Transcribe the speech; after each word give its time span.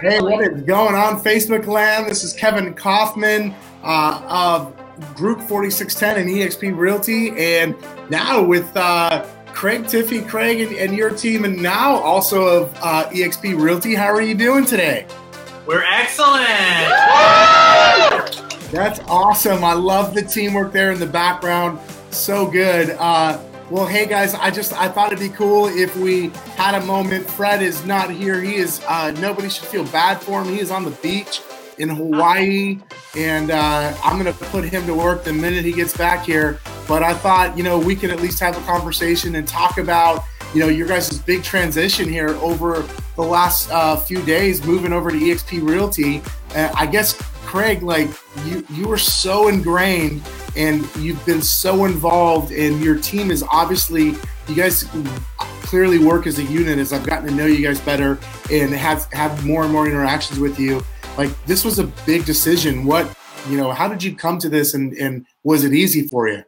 Hey, 0.00 0.22
what 0.22 0.40
is 0.40 0.62
going 0.62 0.94
on, 0.94 1.20
Facebook 1.22 1.66
land? 1.66 2.06
This 2.06 2.24
is 2.24 2.32
Kevin 2.32 2.72
Kaufman 2.72 3.54
uh, 3.82 4.22
of 4.26 4.74
Group 5.14 5.40
4610 5.42 6.16
and 6.18 6.30
EXP 6.30 6.76
Realty, 6.76 7.30
and 7.36 7.76
now 8.08 8.42
with 8.42 8.74
uh, 8.74 9.26
Craig 9.48 9.84
Tiffy, 9.84 10.26
Craig, 10.26 10.60
and, 10.60 10.72
and, 10.76 10.96
your 10.96 11.10
team, 11.10 11.44
and 11.44 11.62
now 11.62 11.96
also 11.96 12.46
of 12.46 12.74
uh, 12.76 13.10
EXP 13.10 13.60
Realty. 13.60 13.94
How 13.94 14.06
are 14.06 14.22
you 14.22 14.34
doing 14.34 14.64
today? 14.64 15.06
We're 15.66 15.84
excellent. 15.84 16.46
That's 18.72 19.00
awesome. 19.00 19.62
I 19.62 19.74
love 19.74 20.14
the 20.14 20.22
teamwork 20.22 20.72
there 20.72 20.92
in 20.92 21.00
the 21.00 21.06
background. 21.06 21.78
So 22.10 22.50
good. 22.50 22.96
Uh, 22.98 23.38
well, 23.72 23.86
hey 23.86 24.04
guys, 24.04 24.34
I 24.34 24.50
just 24.50 24.74
I 24.74 24.86
thought 24.86 25.14
it'd 25.14 25.18
be 25.18 25.34
cool 25.34 25.66
if 25.66 25.96
we 25.96 26.28
had 26.56 26.74
a 26.74 26.84
moment. 26.84 27.24
Fred 27.24 27.62
is 27.62 27.86
not 27.86 28.10
here. 28.10 28.38
He 28.38 28.56
is. 28.56 28.82
Uh, 28.86 29.12
nobody 29.12 29.48
should 29.48 29.64
feel 29.64 29.84
bad 29.84 30.20
for 30.20 30.42
him. 30.42 30.48
He 30.52 30.60
is 30.60 30.70
on 30.70 30.84
the 30.84 30.90
beach 30.90 31.40
in 31.78 31.88
Hawaii, 31.88 32.78
and 33.16 33.50
uh, 33.50 33.96
I'm 34.04 34.18
gonna 34.18 34.34
put 34.34 34.64
him 34.64 34.84
to 34.84 34.94
work 34.94 35.24
the 35.24 35.32
minute 35.32 35.64
he 35.64 35.72
gets 35.72 35.96
back 35.96 36.22
here. 36.22 36.60
But 36.86 37.02
I 37.02 37.14
thought, 37.14 37.56
you 37.56 37.62
know, 37.62 37.78
we 37.78 37.96
could 37.96 38.10
at 38.10 38.20
least 38.20 38.40
have 38.40 38.58
a 38.58 38.60
conversation 38.66 39.36
and 39.36 39.48
talk 39.48 39.78
about, 39.78 40.22
you 40.52 40.60
know, 40.60 40.68
your 40.68 40.86
guys' 40.86 41.18
big 41.18 41.42
transition 41.42 42.06
here 42.06 42.36
over 42.42 42.86
the 43.16 43.22
last 43.22 43.70
uh, 43.72 43.96
few 43.96 44.22
days, 44.26 44.62
moving 44.66 44.92
over 44.92 45.10
to 45.10 45.16
EXP 45.16 45.66
Realty. 45.66 46.20
Uh, 46.54 46.70
I 46.74 46.84
guess, 46.84 47.18
Craig, 47.44 47.82
like 47.82 48.08
you, 48.46 48.64
you 48.70 48.88
were 48.88 48.98
so 48.98 49.48
ingrained 49.48 50.22
and 50.56 50.88
you've 50.96 51.24
been 51.26 51.42
so 51.42 51.84
involved, 51.84 52.52
and 52.52 52.82
your 52.82 52.98
team 52.98 53.30
is 53.30 53.44
obviously, 53.50 54.14
you 54.48 54.54
guys 54.54 54.88
clearly 55.38 55.98
work 55.98 56.26
as 56.26 56.38
a 56.38 56.44
unit. 56.44 56.78
As 56.78 56.92
I've 56.92 57.06
gotten 57.06 57.28
to 57.28 57.34
know 57.34 57.46
you 57.46 57.66
guys 57.66 57.80
better 57.80 58.18
and 58.50 58.72
have 58.72 59.10
have 59.12 59.46
more 59.46 59.64
and 59.64 59.72
more 59.72 59.86
interactions 59.86 60.38
with 60.38 60.58
you, 60.58 60.82
like 61.16 61.30
this 61.46 61.64
was 61.64 61.78
a 61.78 61.84
big 62.06 62.24
decision. 62.24 62.84
What, 62.84 63.14
you 63.48 63.56
know, 63.56 63.72
how 63.72 63.88
did 63.88 64.02
you 64.02 64.14
come 64.14 64.38
to 64.38 64.48
this, 64.48 64.74
and 64.74 64.92
and 64.94 65.26
was 65.42 65.64
it 65.64 65.72
easy 65.72 66.06
for 66.06 66.28
you? 66.28 66.42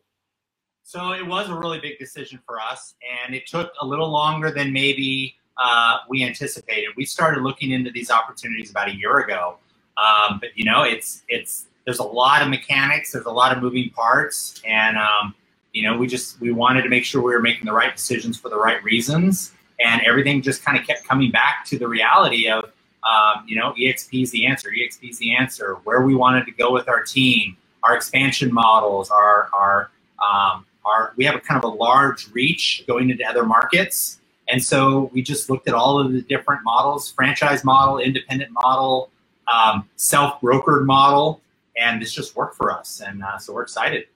So 0.82 1.12
it 1.12 1.26
was 1.26 1.48
a 1.48 1.54
really 1.54 1.80
big 1.80 1.98
decision 1.98 2.38
for 2.46 2.60
us, 2.60 2.94
and 3.24 3.34
it 3.34 3.46
took 3.46 3.72
a 3.80 3.86
little 3.86 4.10
longer 4.10 4.50
than 4.50 4.72
maybe 4.72 5.34
uh, 5.56 5.98
we 6.08 6.22
anticipated. 6.22 6.90
We 6.96 7.06
started 7.06 7.42
looking 7.42 7.70
into 7.70 7.90
these 7.90 8.10
opportunities 8.10 8.70
about 8.70 8.88
a 8.88 8.94
year 8.94 9.20
ago, 9.20 9.56
um, 9.96 10.38
but 10.40 10.50
you 10.54 10.64
know, 10.64 10.82
it's 10.82 11.22
it's 11.28 11.66
there's 11.84 11.98
a 11.98 12.04
lot 12.04 12.42
of 12.42 12.48
mechanics, 12.48 13.12
there's 13.12 13.26
a 13.26 13.30
lot 13.30 13.56
of 13.56 13.62
moving 13.62 13.90
parts, 13.90 14.60
and 14.66 14.96
um, 14.96 15.34
you 15.72 15.82
know, 15.82 15.96
we 15.96 16.06
just 16.06 16.40
we 16.40 16.52
wanted 16.52 16.82
to 16.82 16.88
make 16.88 17.04
sure 17.04 17.22
we 17.22 17.32
were 17.32 17.42
making 17.42 17.66
the 17.66 17.72
right 17.72 17.94
decisions 17.94 18.38
for 18.38 18.48
the 18.48 18.58
right 18.58 18.82
reasons, 18.82 19.52
and 19.84 20.02
everything 20.06 20.42
just 20.42 20.64
kind 20.64 20.78
of 20.78 20.86
kept 20.86 21.04
coming 21.06 21.30
back 21.30 21.64
to 21.66 21.78
the 21.78 21.88
reality 21.88 22.48
of 22.48 22.70
um, 23.04 23.44
you 23.46 23.56
know, 23.56 23.74
EXP 23.78 24.22
is 24.22 24.30
the 24.30 24.46
answer. 24.46 24.70
EXP 24.70 25.10
is 25.10 25.18
the 25.18 25.36
answer. 25.36 25.74
Where 25.84 26.02
we 26.02 26.14
wanted 26.14 26.46
to 26.46 26.52
go 26.52 26.72
with 26.72 26.88
our 26.88 27.02
team, 27.02 27.56
our 27.82 27.94
expansion 27.94 28.52
models, 28.52 29.10
our 29.10 29.50
our 29.52 29.90
um, 30.24 30.66
our 30.84 31.12
we 31.16 31.24
have 31.24 31.34
a 31.34 31.40
kind 31.40 31.62
of 31.62 31.70
a 31.70 31.74
large 31.74 32.30
reach 32.32 32.84
going 32.86 33.10
into 33.10 33.24
other 33.24 33.44
markets, 33.44 34.20
and 34.48 34.62
so 34.62 35.10
we 35.12 35.22
just 35.22 35.50
looked 35.50 35.68
at 35.68 35.74
all 35.74 35.98
of 35.98 36.12
the 36.12 36.22
different 36.22 36.64
models: 36.64 37.12
franchise 37.12 37.62
model, 37.62 37.98
independent 37.98 38.50
model, 38.52 39.10
um, 39.52 39.88
self 39.96 40.40
brokered 40.40 40.86
model, 40.86 41.40
and 41.76 42.00
this 42.00 42.12
just 42.12 42.36
worked 42.36 42.56
for 42.56 42.72
us, 42.72 43.02
and 43.06 43.22
uh, 43.22 43.38
so 43.38 43.54
we're 43.54 43.62
excited. 43.62 44.06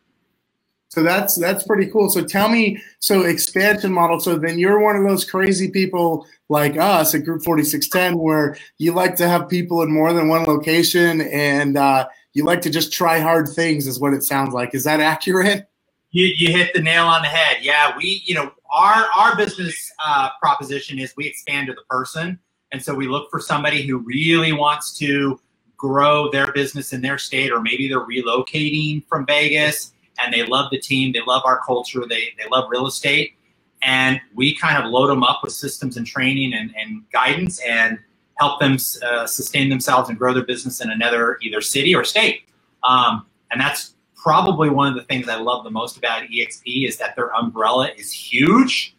So 0.91 1.03
that's 1.03 1.37
that's 1.37 1.65
pretty 1.65 1.87
cool. 1.91 2.09
So 2.09 2.25
tell 2.25 2.49
me, 2.49 2.83
so 2.99 3.23
expansion 3.23 3.93
model. 3.93 4.21
So 4.21 4.39
then 4.39 4.59
you're 4.59 4.81
one 4.81 4.97
of 4.97 5.05
those 5.05 5.25
crazy 5.25 5.71
people 5.71 6.27
like 6.49 6.79
us 6.79 7.15
at 7.15 7.25
Group 7.25 7.45
4610, 7.45 8.19
where 8.19 8.57
you 8.79 8.93
like 8.93 9.15
to 9.17 9.29
have 9.29 9.49
people 9.49 9.83
in 9.83 9.93
more 9.93 10.13
than 10.15 10.29
one 10.29 10.45
location, 10.45 11.21
and 11.21 11.77
uh, 11.77 12.09
you 12.33 12.45
like 12.45 12.63
to 12.63 12.71
just 12.71 12.91
try 12.93 13.21
hard 13.21 13.49
things, 13.49 13.87
is 13.87 14.01
what 14.01 14.15
it 14.15 14.23
sounds 14.23 14.55
like. 14.55 14.75
Is 14.75 14.85
that 14.85 15.01
accurate? 15.01 15.69
You, 16.11 16.25
you 16.25 16.53
hit 16.53 16.73
the 16.73 16.81
nail 16.81 17.05
on 17.05 17.21
the 17.21 17.29
head. 17.29 17.59
Yeah, 17.61 17.95
we 17.97 18.23
you 18.25 18.35
know 18.35 18.51
our 18.73 19.07
our 19.15 19.37
business 19.37 19.93
uh, 20.03 20.31
proposition 20.41 20.99
is 20.99 21.13
we 21.19 21.27
expand 21.27 21.67
to 21.67 21.75
the 21.75 21.83
person, 21.91 22.39
and 22.73 22.83
so 22.83 22.95
we 22.95 23.09
look 23.09 23.31
for 23.31 23.41
somebody 23.41 23.87
who 23.87 23.99
really 23.99 24.53
wants 24.53 24.97
to 24.99 25.41
grow 25.77 26.31
their 26.31 26.53
business 26.53 26.93
in 26.93 27.01
their 27.01 27.19
state, 27.19 27.51
or 27.53 27.61
maybe 27.61 27.89
they're 27.89 28.07
relocating 28.07 29.07
from 29.09 29.25
Vegas 29.27 29.93
and 30.23 30.35
they 30.35 30.45
love 30.45 30.71
the 30.71 30.79
team, 30.79 31.13
they 31.13 31.23
love 31.27 31.43
our 31.45 31.61
culture, 31.65 32.03
they, 32.09 32.35
they 32.37 32.49
love 32.51 32.69
real 32.69 32.87
estate. 32.87 33.35
And 33.83 34.21
we 34.35 34.57
kind 34.57 34.83
of 34.83 34.91
load 34.91 35.09
them 35.09 35.23
up 35.23 35.41
with 35.43 35.53
systems 35.53 35.97
and 35.97 36.07
training 36.07 36.53
and, 36.55 36.75
and 36.77 37.05
guidance 37.13 37.61
and 37.61 37.99
help 38.39 38.61
them 38.61 38.77
uh, 39.05 39.27
sustain 39.27 39.69
themselves 39.69 40.09
and 40.09 40.19
grow 40.19 40.35
their 40.35 40.45
business 40.45 40.81
in 40.81 40.91
another 40.91 41.39
either 41.43 41.61
city 41.61 41.95
or 41.95 42.05
state. 42.05 42.43
Um, 42.83 43.27
and 43.51 43.61
that's 43.61 43.95
probably 44.17 44.69
one 44.69 44.89
of 44.89 44.95
the 44.95 45.05
things 45.05 45.29
I 45.29 45.37
love 45.37 45.65
the 45.65 45.71
most 45.71 45.97
about 45.97 46.25
EXP 46.25 46.89
is 46.89 46.99
that 46.99 47.15
their 47.17 47.35
umbrella 47.35 47.91
is 47.97 48.13
huge. 48.13 48.97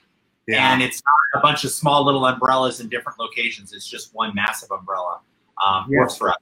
Yeah. 0.49 0.73
And 0.73 0.81
it's 0.81 1.01
not 1.05 1.39
a 1.39 1.43
bunch 1.43 1.63
of 1.63 1.71
small 1.71 2.03
little 2.03 2.25
umbrellas 2.25 2.79
in 2.79 2.89
different 2.89 3.19
locations. 3.19 3.71
It's 3.71 3.87
just 3.87 4.13
one 4.15 4.33
massive 4.33 4.71
umbrella. 4.71 5.19
Um, 5.63 5.85
yeah. 5.89 5.99
Works 5.99 6.17
for 6.17 6.29
us. 6.29 6.37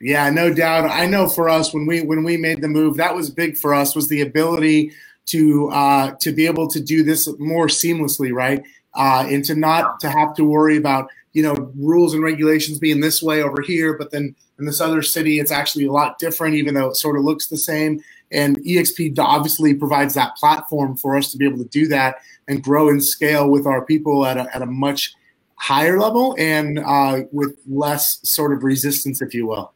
Yeah, 0.00 0.30
no 0.30 0.54
doubt. 0.54 0.88
I 0.88 1.06
know 1.06 1.28
for 1.28 1.48
us 1.48 1.74
when 1.74 1.84
we 1.84 2.02
when 2.02 2.22
we 2.22 2.36
made 2.36 2.60
the 2.60 2.68
move, 2.68 2.96
that 2.98 3.14
was 3.14 3.30
big 3.30 3.56
for 3.56 3.74
us 3.74 3.96
was 3.96 4.06
the 4.08 4.20
ability 4.20 4.92
to 5.26 5.68
uh, 5.70 6.12
to 6.20 6.30
be 6.30 6.46
able 6.46 6.68
to 6.68 6.80
do 6.80 7.02
this 7.02 7.28
more 7.40 7.66
seamlessly, 7.66 8.32
right? 8.32 8.62
Uh, 8.94 9.26
and 9.28 9.44
to 9.46 9.56
not 9.56 9.98
to 10.00 10.10
have 10.10 10.34
to 10.36 10.44
worry 10.44 10.76
about 10.76 11.10
you 11.32 11.42
know 11.42 11.72
rules 11.76 12.14
and 12.14 12.22
regulations 12.22 12.78
being 12.78 13.00
this 13.00 13.20
way 13.20 13.42
over 13.42 13.60
here, 13.60 13.98
but 13.98 14.12
then 14.12 14.36
in 14.60 14.66
this 14.66 14.80
other 14.80 15.02
city 15.02 15.40
it's 15.40 15.50
actually 15.50 15.86
a 15.86 15.92
lot 15.92 16.18
different, 16.20 16.54
even 16.54 16.74
though 16.74 16.90
it 16.90 16.96
sort 16.96 17.16
of 17.16 17.24
looks 17.24 17.48
the 17.48 17.58
same. 17.58 18.00
And 18.30 18.58
EXP 18.58 19.18
obviously 19.18 19.74
provides 19.74 20.14
that 20.14 20.36
platform 20.36 20.96
for 20.96 21.16
us 21.16 21.30
to 21.32 21.38
be 21.38 21.46
able 21.46 21.58
to 21.58 21.64
do 21.64 21.86
that 21.88 22.16
and 22.46 22.62
grow 22.62 22.88
and 22.88 23.02
scale 23.02 23.48
with 23.48 23.66
our 23.66 23.84
people 23.84 24.26
at 24.26 24.36
a, 24.36 24.54
at 24.54 24.62
a 24.62 24.66
much 24.66 25.14
higher 25.56 25.98
level 25.98 26.36
and 26.38 26.78
uh, 26.78 27.22
with 27.32 27.56
less 27.68 28.20
sort 28.22 28.52
of 28.52 28.62
resistance, 28.62 29.20
if 29.20 29.34
you 29.34 29.46
will. 29.46 29.72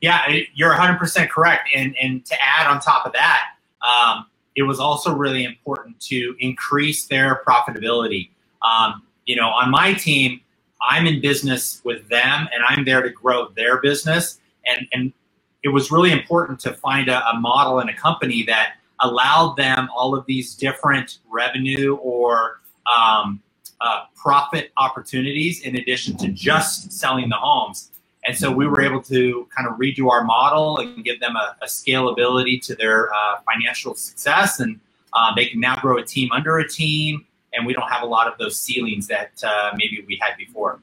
Yeah, 0.00 0.22
you're 0.54 0.72
100% 0.72 1.28
correct. 1.28 1.68
And, 1.74 1.96
and 2.00 2.24
to 2.26 2.34
add 2.40 2.68
on 2.68 2.80
top 2.80 3.04
of 3.04 3.12
that, 3.14 3.46
um, 3.82 4.26
it 4.54 4.62
was 4.62 4.78
also 4.78 5.14
really 5.14 5.44
important 5.44 5.98
to 6.00 6.34
increase 6.38 7.06
their 7.06 7.42
profitability. 7.46 8.30
Um, 8.62 9.02
you 9.26 9.36
know, 9.36 9.48
on 9.48 9.70
my 9.70 9.94
team, 9.94 10.40
I'm 10.88 11.06
in 11.06 11.20
business 11.20 11.80
with 11.84 12.08
them 12.08 12.48
and 12.52 12.62
I'm 12.68 12.84
there 12.84 13.02
to 13.02 13.10
grow 13.10 13.48
their 13.56 13.80
business. 13.80 14.40
And, 14.66 14.86
and 14.92 15.12
it 15.62 15.68
was 15.68 15.90
really 15.90 16.12
important 16.12 16.60
to 16.60 16.72
find 16.72 17.08
a, 17.08 17.26
a 17.28 17.40
model 17.40 17.80
and 17.80 17.90
a 17.90 17.94
company 17.94 18.42
that 18.44 18.74
allowed 19.00 19.56
them 19.56 19.88
all 19.94 20.14
of 20.14 20.26
these 20.26 20.54
different 20.54 21.18
revenue 21.30 21.96
or 21.96 22.60
um, 22.86 23.40
uh, 23.80 24.04
profit 24.16 24.72
opportunities 24.76 25.62
in 25.62 25.76
addition 25.76 26.16
to 26.16 26.28
just 26.28 26.92
selling 26.92 27.28
the 27.28 27.36
homes. 27.36 27.90
And 28.26 28.36
so 28.36 28.50
we 28.50 28.66
were 28.66 28.80
able 28.80 29.00
to 29.02 29.48
kind 29.56 29.68
of 29.68 29.78
redo 29.78 30.10
our 30.10 30.24
model 30.24 30.78
and 30.78 31.04
give 31.04 31.20
them 31.20 31.36
a, 31.36 31.56
a 31.62 31.66
scalability 31.66 32.60
to 32.66 32.74
their 32.74 33.12
uh, 33.12 33.40
financial 33.46 33.94
success. 33.94 34.60
And 34.60 34.80
uh, 35.12 35.34
they 35.34 35.46
can 35.46 35.60
now 35.60 35.76
grow 35.76 35.98
a 35.98 36.04
team 36.04 36.30
under 36.32 36.58
a 36.58 36.68
team. 36.68 37.24
And 37.54 37.66
we 37.66 37.72
don't 37.72 37.88
have 37.88 38.02
a 38.02 38.06
lot 38.06 38.26
of 38.26 38.36
those 38.38 38.58
ceilings 38.58 39.06
that 39.06 39.30
uh, 39.42 39.70
maybe 39.76 40.04
we 40.06 40.18
had 40.20 40.36
before. 40.36 40.80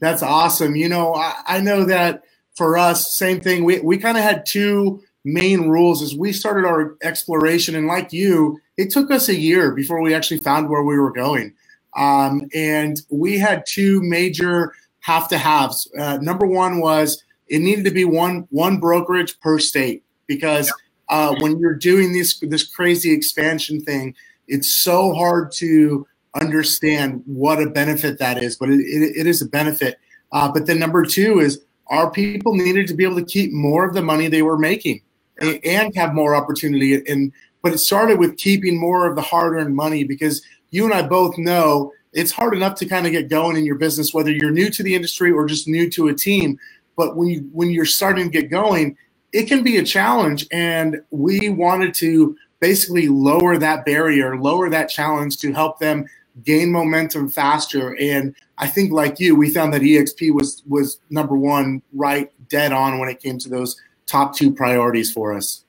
That's 0.00 0.22
awesome. 0.22 0.76
You 0.76 0.88
know, 0.88 1.14
I, 1.14 1.34
I 1.46 1.60
know 1.60 1.84
that 1.84 2.24
for 2.56 2.76
us, 2.76 3.16
same 3.16 3.40
thing. 3.40 3.64
We, 3.64 3.80
we 3.80 3.98
kind 3.98 4.16
of 4.16 4.22
had 4.22 4.44
two 4.46 5.02
main 5.24 5.68
rules 5.68 6.02
as 6.02 6.14
we 6.14 6.32
started 6.32 6.66
our 6.66 6.96
exploration. 7.02 7.74
And 7.74 7.86
like 7.86 8.12
you, 8.12 8.60
it 8.76 8.90
took 8.90 9.10
us 9.10 9.28
a 9.28 9.38
year 9.38 9.72
before 9.72 10.02
we 10.02 10.14
actually 10.14 10.38
found 10.38 10.68
where 10.68 10.82
we 10.82 10.98
were 10.98 11.12
going. 11.12 11.54
Um, 11.96 12.48
and 12.54 13.00
we 13.10 13.38
had 13.38 13.64
two 13.66 14.00
major 14.02 14.72
have 15.00 15.28
to 15.28 15.38
haves. 15.38 15.90
Uh, 15.98 16.18
number 16.20 16.46
one 16.46 16.80
was 16.80 17.22
it 17.48 17.60
needed 17.60 17.84
to 17.84 17.90
be 17.90 18.04
one 18.04 18.46
one 18.50 18.78
brokerage 18.80 19.38
per 19.40 19.58
state 19.58 20.02
because 20.26 20.72
uh, 21.08 21.34
when 21.40 21.58
you're 21.58 21.74
doing 21.74 22.12
this 22.12 22.38
this 22.40 22.66
crazy 22.66 23.12
expansion 23.12 23.80
thing, 23.80 24.14
it's 24.48 24.74
so 24.74 25.12
hard 25.12 25.52
to 25.52 26.06
understand 26.40 27.22
what 27.26 27.60
a 27.60 27.68
benefit 27.68 28.18
that 28.18 28.42
is. 28.42 28.56
But 28.56 28.70
it, 28.70 28.80
it, 28.80 29.16
it 29.18 29.26
is 29.26 29.42
a 29.42 29.46
benefit. 29.46 29.98
Uh, 30.30 30.50
but 30.50 30.66
then 30.66 30.78
number 30.78 31.04
two 31.04 31.40
is 31.40 31.60
our 31.92 32.10
people 32.10 32.54
needed 32.54 32.86
to 32.88 32.94
be 32.94 33.04
able 33.04 33.16
to 33.16 33.24
keep 33.24 33.52
more 33.52 33.86
of 33.86 33.94
the 33.94 34.02
money 34.02 34.26
they 34.26 34.42
were 34.42 34.58
making 34.58 35.02
and, 35.38 35.94
have 35.94 36.14
more 36.14 36.34
opportunity. 36.34 36.94
And 37.06 37.32
but 37.62 37.72
it 37.72 37.78
started 37.78 38.18
with 38.18 38.38
keeping 38.38 38.80
more 38.80 39.06
of 39.06 39.14
the 39.14 39.22
hard-earned 39.22 39.76
money 39.76 40.02
because 40.02 40.42
you 40.70 40.84
and 40.84 40.92
I 40.92 41.02
both 41.02 41.38
know 41.38 41.92
it's 42.12 42.32
hard 42.32 42.54
enough 42.54 42.74
to 42.76 42.86
kind 42.86 43.06
of 43.06 43.12
get 43.12 43.28
going 43.28 43.56
in 43.56 43.64
your 43.64 43.76
business, 43.76 44.12
whether 44.12 44.32
you're 44.32 44.50
new 44.50 44.68
to 44.70 44.82
the 44.82 44.94
industry 44.94 45.30
or 45.30 45.46
just 45.46 45.68
new 45.68 45.88
to 45.90 46.08
a 46.08 46.14
team. 46.14 46.58
But 46.96 47.16
when 47.16 47.28
you 47.28 47.40
when 47.52 47.70
you're 47.70 47.84
starting 47.84 48.30
to 48.30 48.40
get 48.40 48.50
going, 48.50 48.96
it 49.32 49.44
can 49.44 49.62
be 49.62 49.76
a 49.76 49.84
challenge. 49.84 50.46
And 50.50 51.02
we 51.10 51.50
wanted 51.50 51.94
to 51.94 52.36
basically 52.60 53.08
lower 53.08 53.58
that 53.58 53.84
barrier, 53.84 54.38
lower 54.38 54.70
that 54.70 54.88
challenge 54.88 55.36
to 55.38 55.52
help 55.52 55.78
them 55.78 56.06
gain 56.44 56.72
momentum 56.72 57.28
faster. 57.28 57.96
And 57.98 58.34
I 58.58 58.66
think, 58.66 58.92
like 58.92 59.20
you, 59.20 59.36
we 59.36 59.50
found 59.50 59.72
that 59.74 59.82
EXP 59.82 60.34
was 60.34 60.62
was 60.68 60.98
number 61.10 61.36
one, 61.36 61.82
right, 61.92 62.30
dead 62.48 62.72
on 62.72 62.98
when 62.98 63.08
it 63.08 63.20
came 63.20 63.38
to 63.38 63.48
those 63.48 63.80
top 64.06 64.34
two 64.34 64.52
priorities 64.52 65.12
for 65.12 65.34
us. 65.34 65.64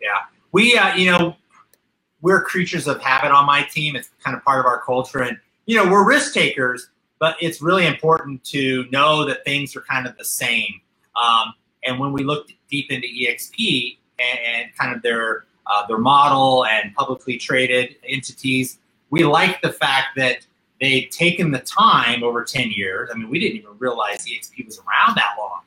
Yeah, 0.00 0.08
we, 0.52 0.76
uh, 0.76 0.94
you 0.94 1.10
know, 1.10 1.36
we're 2.22 2.42
creatures 2.42 2.86
of 2.86 3.00
habit 3.00 3.30
on 3.30 3.46
my 3.46 3.62
team. 3.62 3.96
It's 3.96 4.10
kind 4.22 4.36
of 4.36 4.44
part 4.44 4.60
of 4.60 4.66
our 4.66 4.80
culture, 4.82 5.20
and 5.22 5.38
you 5.66 5.76
know, 5.76 5.90
we're 5.90 6.06
risk 6.06 6.34
takers, 6.34 6.88
but 7.18 7.36
it's 7.40 7.62
really 7.62 7.86
important 7.86 8.42
to 8.44 8.86
know 8.90 9.24
that 9.26 9.44
things 9.44 9.76
are 9.76 9.82
kind 9.82 10.06
of 10.06 10.16
the 10.16 10.24
same. 10.24 10.80
Um, 11.20 11.54
and 11.84 11.98
when 11.98 12.12
we 12.12 12.24
looked 12.24 12.52
deep 12.70 12.90
into 12.90 13.06
EXP 13.06 13.98
and, 14.18 14.38
and 14.46 14.76
kind 14.76 14.94
of 14.94 15.02
their 15.02 15.44
uh, 15.66 15.86
their 15.86 15.98
model 15.98 16.64
and 16.66 16.94
publicly 16.94 17.36
traded 17.36 17.96
entities, 18.08 18.79
we 19.10 19.24
like 19.24 19.60
the 19.60 19.72
fact 19.72 20.16
that 20.16 20.46
they've 20.80 21.10
taken 21.10 21.50
the 21.50 21.58
time 21.58 22.22
over 22.22 22.42
10 22.42 22.70
years. 22.70 23.10
I 23.12 23.18
mean, 23.18 23.28
we 23.28 23.38
didn't 23.38 23.58
even 23.58 23.78
realize 23.78 24.24
the 24.24 24.32
EXP 24.32 24.66
was 24.66 24.78
around 24.78 25.16
that 25.16 25.34
long, 25.38 25.60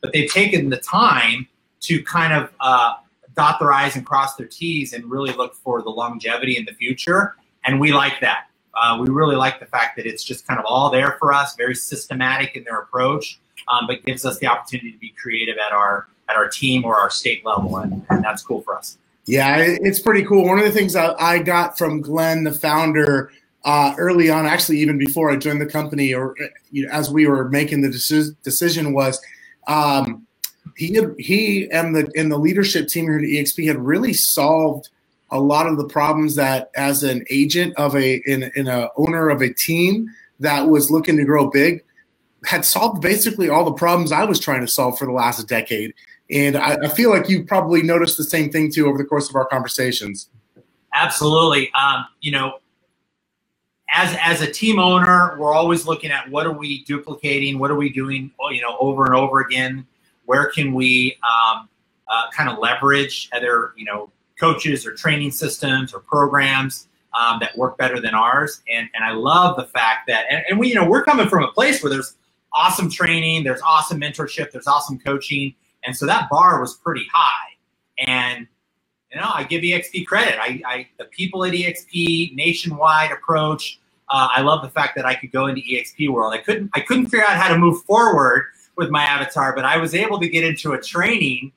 but 0.00 0.12
they've 0.12 0.30
taken 0.30 0.68
the 0.68 0.76
time 0.76 1.48
to 1.80 2.02
kind 2.02 2.32
of 2.32 2.52
uh, 2.60 2.94
dot 3.34 3.58
their 3.60 3.72
I's 3.72 3.96
and 3.96 4.04
cross 4.04 4.36
their 4.36 4.46
T's 4.46 4.92
and 4.92 5.04
really 5.10 5.32
look 5.32 5.54
for 5.54 5.80
the 5.80 5.90
longevity 5.90 6.56
in 6.56 6.64
the 6.64 6.74
future. 6.74 7.36
And 7.64 7.80
we 7.80 7.92
like 7.92 8.20
that. 8.20 8.46
Uh, 8.74 8.98
we 9.00 9.08
really 9.08 9.36
like 9.36 9.58
the 9.58 9.66
fact 9.66 9.96
that 9.96 10.06
it's 10.06 10.22
just 10.22 10.46
kind 10.46 10.60
of 10.60 10.66
all 10.66 10.90
there 10.90 11.16
for 11.18 11.32
us, 11.32 11.56
very 11.56 11.74
systematic 11.74 12.56
in 12.56 12.64
their 12.64 12.80
approach, 12.80 13.40
um, 13.68 13.86
but 13.86 14.04
gives 14.04 14.24
us 14.24 14.38
the 14.38 14.46
opportunity 14.46 14.92
to 14.92 14.98
be 14.98 15.10
creative 15.10 15.56
at 15.58 15.72
our 15.72 16.06
at 16.28 16.36
our 16.36 16.48
team 16.48 16.84
or 16.84 16.94
our 16.96 17.08
state 17.08 17.44
level, 17.44 17.78
and, 17.78 18.04
and 18.10 18.22
that's 18.22 18.42
cool 18.42 18.60
for 18.60 18.76
us. 18.76 18.98
Yeah, 19.28 19.58
it's 19.58 20.00
pretty 20.00 20.24
cool. 20.24 20.46
One 20.46 20.58
of 20.58 20.64
the 20.64 20.70
things 20.70 20.96
I 20.96 21.38
got 21.38 21.76
from 21.76 22.00
Glenn, 22.00 22.44
the 22.44 22.52
founder, 22.52 23.30
uh, 23.64 23.94
early 23.98 24.30
on, 24.30 24.46
actually 24.46 24.78
even 24.78 24.96
before 24.96 25.30
I 25.30 25.36
joined 25.36 25.60
the 25.60 25.66
company, 25.66 26.14
or 26.14 26.34
you 26.70 26.86
know, 26.86 26.92
as 26.92 27.10
we 27.10 27.26
were 27.26 27.48
making 27.50 27.82
the 27.82 27.90
decision, 27.90 28.94
was 28.94 29.20
um, 29.66 30.26
he 30.76 30.94
had, 30.94 31.14
he 31.18 31.70
and 31.70 31.94
the 31.94 32.10
and 32.16 32.32
the 32.32 32.38
leadership 32.38 32.88
team 32.88 33.04
here 33.04 33.18
at 33.18 33.24
EXP 33.24 33.66
had 33.66 33.78
really 33.78 34.14
solved 34.14 34.88
a 35.30 35.40
lot 35.40 35.66
of 35.66 35.76
the 35.76 35.86
problems 35.86 36.34
that 36.36 36.70
as 36.74 37.02
an 37.02 37.24
agent 37.28 37.74
of 37.76 37.94
a 37.94 38.22
in, 38.24 38.50
in 38.56 38.66
a 38.66 38.88
owner 38.96 39.28
of 39.28 39.42
a 39.42 39.52
team 39.52 40.08
that 40.40 40.68
was 40.68 40.90
looking 40.90 41.16
to 41.16 41.24
grow 41.24 41.50
big 41.50 41.84
had 42.44 42.64
solved 42.64 43.02
basically 43.02 43.48
all 43.48 43.64
the 43.64 43.72
problems 43.72 44.12
I 44.12 44.24
was 44.24 44.38
trying 44.38 44.60
to 44.60 44.68
solve 44.68 44.98
for 44.98 45.06
the 45.06 45.12
last 45.12 45.46
decade. 45.48 45.92
And 46.30 46.56
I, 46.56 46.76
I 46.82 46.88
feel 46.88 47.10
like 47.10 47.28
you 47.28 47.44
probably 47.44 47.82
noticed 47.82 48.16
the 48.16 48.24
same 48.24 48.50
thing 48.50 48.70
too 48.70 48.86
over 48.86 48.98
the 48.98 49.04
course 49.04 49.30
of 49.30 49.36
our 49.36 49.46
conversations. 49.46 50.30
Absolutely. 50.92 51.72
Um, 51.72 52.06
you 52.20 52.32
know, 52.32 52.58
as 53.94 54.16
as 54.20 54.42
a 54.42 54.50
team 54.50 54.78
owner, 54.78 55.36
we're 55.38 55.54
always 55.54 55.86
looking 55.86 56.10
at 56.10 56.30
what 56.30 56.46
are 56.46 56.52
we 56.52 56.84
duplicating, 56.84 57.58
what 57.58 57.70
are 57.70 57.76
we 57.76 57.90
doing, 57.90 58.30
you 58.50 58.60
know, 58.60 58.76
over 58.78 59.06
and 59.06 59.14
over 59.14 59.40
again. 59.40 59.86
Where 60.26 60.50
can 60.50 60.74
we 60.74 61.16
um, 61.22 61.68
uh, 62.08 62.30
kind 62.30 62.50
of 62.50 62.58
leverage 62.58 63.30
other, 63.32 63.72
you 63.76 63.84
know, 63.86 64.10
coaches 64.38 64.86
or 64.86 64.94
training 64.94 65.30
systems 65.30 65.92
or 65.92 66.00
programs 66.00 66.88
um, 67.18 67.38
that 67.40 67.56
work 67.56 67.76
better 67.78 68.00
than 68.00 68.14
ours. 68.14 68.62
And, 68.72 68.88
and 68.94 69.04
I 69.04 69.12
love 69.12 69.56
the 69.56 69.64
fact 69.64 70.06
that, 70.08 70.26
and, 70.30 70.44
and 70.48 70.58
we, 70.58 70.68
you 70.68 70.74
know, 70.74 70.88
we're 70.88 71.04
coming 71.04 71.28
from 71.28 71.42
a 71.42 71.52
place 71.52 71.82
where 71.82 71.90
there's 71.90 72.16
awesome 72.52 72.90
training, 72.90 73.44
there's 73.44 73.60
awesome 73.62 74.00
mentorship, 74.00 74.50
there's 74.52 74.66
awesome 74.66 74.98
coaching. 74.98 75.54
And 75.88 75.96
so 75.96 76.04
that 76.04 76.28
bar 76.28 76.60
was 76.60 76.74
pretty 76.74 77.06
high. 77.10 77.56
And, 78.06 78.46
you 79.10 79.18
know, 79.18 79.30
I 79.32 79.44
give 79.44 79.62
EXP 79.62 80.06
credit. 80.06 80.38
I, 80.38 80.60
I 80.66 80.88
the 80.98 81.06
people 81.06 81.46
at 81.46 81.54
EXP 81.54 82.34
nationwide 82.34 83.10
approach. 83.10 83.80
Uh, 84.10 84.28
I 84.36 84.42
love 84.42 84.60
the 84.60 84.68
fact 84.68 84.96
that 84.96 85.06
I 85.06 85.14
could 85.14 85.32
go 85.32 85.46
into 85.46 85.62
EXP 85.62 86.10
world. 86.10 86.34
I 86.34 86.38
couldn't, 86.38 86.70
I 86.74 86.80
couldn't 86.80 87.06
figure 87.06 87.24
out 87.24 87.38
how 87.38 87.48
to 87.48 87.56
move 87.56 87.82
forward 87.84 88.44
with 88.76 88.90
my 88.90 89.02
avatar, 89.02 89.56
but 89.56 89.64
I 89.64 89.78
was 89.78 89.94
able 89.94 90.20
to 90.20 90.28
get 90.28 90.44
into 90.44 90.72
a 90.72 90.78
training 90.80 91.52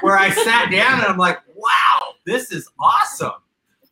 where 0.00 0.16
I 0.16 0.30
sat 0.30 0.70
down 0.70 1.00
and 1.00 1.08
I'm 1.08 1.18
like, 1.18 1.40
wow, 1.56 2.14
this 2.24 2.52
is 2.52 2.68
awesome. 2.78 3.32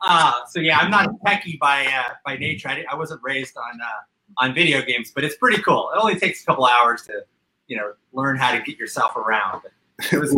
Uh, 0.03 0.35
so 0.49 0.61
yeah, 0.61 0.79
I'm 0.79 0.91
not 0.93 1.07
a 1.07 1.11
techie 1.27 1.59
by 1.59 1.85
uh, 1.85 2.15
by 2.25 2.37
nature. 2.37 2.69
I, 2.69 2.85
I, 2.89 2.95
wasn't 2.95 3.23
raised 3.25 3.57
on 3.57 3.81
uh, 3.81 4.45
on 4.45 4.55
video 4.55 4.83
games, 4.83 5.11
but 5.13 5.25
it's 5.25 5.37
pretty 5.37 5.61
cool. 5.63 5.91
It 5.93 5.99
only 5.99 6.15
takes 6.15 6.45
a 6.45 6.47
couple 6.47 6.65
hours 6.65 7.03
to 7.03 7.25
you 7.67 7.77
know 7.77 7.95
learn 8.13 8.37
how 8.37 8.53
to 8.53 8.63
get 8.63 8.79
yourself 8.79 9.17
around. 9.17 9.63
It 10.13 10.19
was 10.19 10.37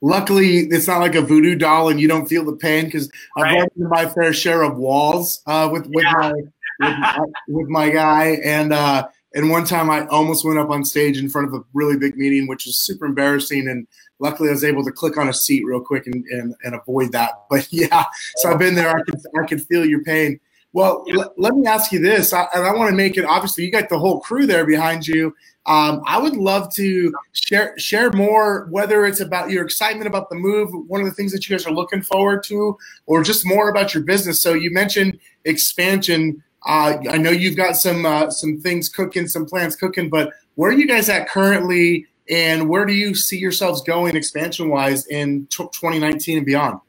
Luckily, 0.00 0.58
it's 0.70 0.86
not 0.86 1.00
like 1.00 1.14
a 1.14 1.22
voodoo 1.22 1.54
doll, 1.54 1.88
and 1.88 1.98
you 1.98 2.06
don't 2.06 2.26
feel 2.26 2.44
the 2.44 2.56
pain 2.56 2.84
because. 2.84 3.10
I've 3.38 3.44
run 3.44 3.68
into 3.74 3.88
my 3.88 4.04
fair 4.04 4.34
share 4.34 4.62
of 4.62 4.76
walls 4.76 5.40
uh, 5.46 5.68
with 5.72 5.86
with, 5.86 6.04
yeah. 6.04 6.12
my, 6.12 6.32
with 6.32 6.98
my 6.98 7.18
with 7.48 7.68
my 7.68 7.88
guy, 7.88 8.38
and 8.44 8.74
uh, 8.74 9.08
and 9.34 9.50
one 9.50 9.64
time 9.64 9.90
I 9.90 10.06
almost 10.06 10.44
went 10.44 10.58
up 10.58 10.70
on 10.70 10.84
stage 10.84 11.18
in 11.18 11.28
front 11.28 11.48
of 11.48 11.54
a 11.54 11.64
really 11.74 11.96
big 11.96 12.16
meeting, 12.16 12.46
which 12.46 12.66
was 12.66 12.78
super 12.78 13.04
embarrassing. 13.04 13.68
And 13.68 13.86
luckily 14.20 14.48
I 14.48 14.52
was 14.52 14.64
able 14.64 14.84
to 14.84 14.92
click 14.92 15.18
on 15.18 15.28
a 15.28 15.34
seat 15.34 15.64
real 15.64 15.80
quick 15.80 16.06
and, 16.06 16.24
and, 16.26 16.54
and 16.62 16.74
avoid 16.74 17.12
that. 17.12 17.32
But 17.50 17.66
yeah, 17.72 18.04
so 18.36 18.50
I've 18.50 18.58
been 18.58 18.74
there. 18.74 18.90
I 18.90 19.02
can, 19.02 19.22
I 19.42 19.46
can 19.46 19.58
feel 19.58 19.84
your 19.84 20.02
pain. 20.04 20.38
Well, 20.74 21.04
l- 21.14 21.32
let 21.38 21.54
me 21.54 21.66
ask 21.68 21.92
you 21.92 22.00
this, 22.00 22.32
I, 22.32 22.48
and 22.52 22.66
I 22.66 22.74
want 22.74 22.90
to 22.90 22.96
make 22.96 23.16
it 23.16 23.24
obviously 23.24 23.64
you 23.64 23.70
got 23.70 23.88
the 23.88 23.98
whole 23.98 24.20
crew 24.20 24.44
there 24.44 24.66
behind 24.66 25.06
you. 25.06 25.34
Um, 25.66 26.02
I 26.04 26.18
would 26.18 26.36
love 26.36 26.74
to 26.74 27.14
share 27.32 27.78
share 27.78 28.10
more, 28.10 28.66
whether 28.70 29.06
it's 29.06 29.20
about 29.20 29.50
your 29.50 29.64
excitement 29.64 30.08
about 30.08 30.28
the 30.30 30.36
move, 30.36 30.70
one 30.88 31.00
of 31.00 31.06
the 31.06 31.14
things 31.14 31.32
that 31.32 31.48
you 31.48 31.56
guys 31.56 31.64
are 31.66 31.72
looking 31.72 32.02
forward 32.02 32.42
to, 32.44 32.76
or 33.06 33.22
just 33.22 33.46
more 33.46 33.70
about 33.70 33.94
your 33.94 34.02
business. 34.02 34.42
So 34.42 34.52
you 34.52 34.72
mentioned 34.72 35.18
expansion. 35.44 36.42
Uh, 36.66 36.96
I 37.08 37.18
know 37.18 37.30
you've 37.30 37.56
got 37.56 37.76
some 37.76 38.04
uh, 38.04 38.30
some 38.30 38.60
things 38.60 38.88
cooking, 38.88 39.28
some 39.28 39.46
plans 39.46 39.76
cooking, 39.76 40.10
but 40.10 40.32
where 40.56 40.70
are 40.70 40.74
you 40.74 40.88
guys 40.88 41.08
at 41.08 41.28
currently, 41.28 42.06
and 42.28 42.68
where 42.68 42.84
do 42.84 42.92
you 42.92 43.14
see 43.14 43.38
yourselves 43.38 43.80
going 43.82 44.16
expansion 44.16 44.68
wise 44.68 45.06
in 45.06 45.46
t- 45.46 45.64
2019 45.72 46.38
and 46.38 46.46
beyond? 46.46 46.80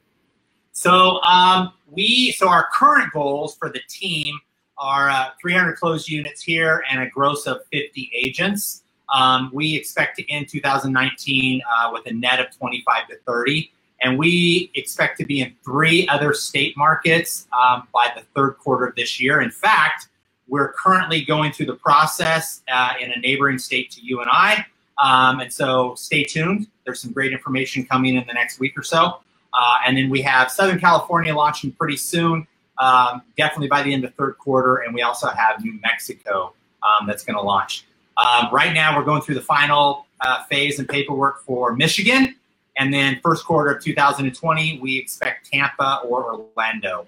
So 0.76 1.22
um, 1.22 1.72
we 1.90 2.32
so 2.32 2.50
our 2.50 2.68
current 2.70 3.10
goals 3.14 3.56
for 3.56 3.70
the 3.70 3.80
team 3.88 4.38
are 4.76 5.08
uh, 5.08 5.30
300 5.40 5.76
closed 5.76 6.06
units 6.06 6.42
here 6.42 6.84
and 6.90 7.02
a 7.02 7.08
gross 7.08 7.46
of 7.46 7.62
50 7.72 8.10
agents. 8.14 8.82
Um, 9.08 9.50
we 9.54 9.74
expect 9.74 10.18
to 10.18 10.30
end 10.30 10.50
2019 10.50 11.62
uh, 11.62 11.90
with 11.94 12.04
a 12.04 12.12
net 12.12 12.40
of 12.40 12.54
25 12.54 13.08
to 13.08 13.16
30 13.26 13.72
and 14.02 14.18
we 14.18 14.70
expect 14.74 15.18
to 15.20 15.24
be 15.24 15.40
in 15.40 15.56
three 15.64 16.06
other 16.08 16.34
state 16.34 16.76
markets 16.76 17.48
um, 17.58 17.88
by 17.90 18.12
the 18.14 18.20
third 18.34 18.58
quarter 18.58 18.84
of 18.84 18.94
this 18.96 19.18
year. 19.18 19.40
In 19.40 19.50
fact, 19.50 20.08
we're 20.46 20.74
currently 20.74 21.24
going 21.24 21.52
through 21.52 21.66
the 21.66 21.76
process 21.76 22.60
uh, 22.70 22.92
in 23.00 23.12
a 23.12 23.18
neighboring 23.20 23.56
state 23.56 23.90
to 23.92 24.02
you 24.02 24.20
and 24.20 24.28
I. 24.30 24.66
Um, 25.02 25.40
and 25.40 25.50
so 25.50 25.94
stay 25.94 26.22
tuned. 26.22 26.66
There's 26.84 27.00
some 27.00 27.12
great 27.12 27.32
information 27.32 27.86
coming 27.86 28.16
in 28.16 28.26
the 28.26 28.34
next 28.34 28.60
week 28.60 28.78
or 28.78 28.82
so. 28.82 29.20
Uh, 29.58 29.78
and 29.86 29.96
then 29.96 30.10
we 30.10 30.20
have 30.22 30.50
Southern 30.50 30.78
California 30.78 31.34
launching 31.34 31.72
pretty 31.72 31.96
soon, 31.96 32.46
um, 32.78 33.22
definitely 33.38 33.68
by 33.68 33.82
the 33.82 33.92
end 33.92 34.04
of 34.04 34.14
third 34.14 34.36
quarter. 34.38 34.76
And 34.76 34.94
we 34.94 35.02
also 35.02 35.28
have 35.28 35.64
New 35.64 35.78
Mexico 35.82 36.52
um, 36.82 37.06
that's 37.06 37.24
going 37.24 37.36
to 37.36 37.42
launch. 37.42 37.86
Um, 38.18 38.48
right 38.52 38.72
now, 38.72 38.96
we're 38.96 39.04
going 39.04 39.22
through 39.22 39.36
the 39.36 39.42
final 39.42 40.06
uh, 40.20 40.44
phase 40.44 40.78
and 40.78 40.88
paperwork 40.88 41.42
for 41.42 41.74
Michigan. 41.74 42.34
And 42.78 42.92
then 42.92 43.18
first 43.22 43.44
quarter 43.46 43.72
of 43.72 43.82
2020, 43.82 44.80
we 44.80 44.98
expect 44.98 45.50
Tampa 45.50 46.02
or 46.04 46.46
Orlando. 46.56 47.06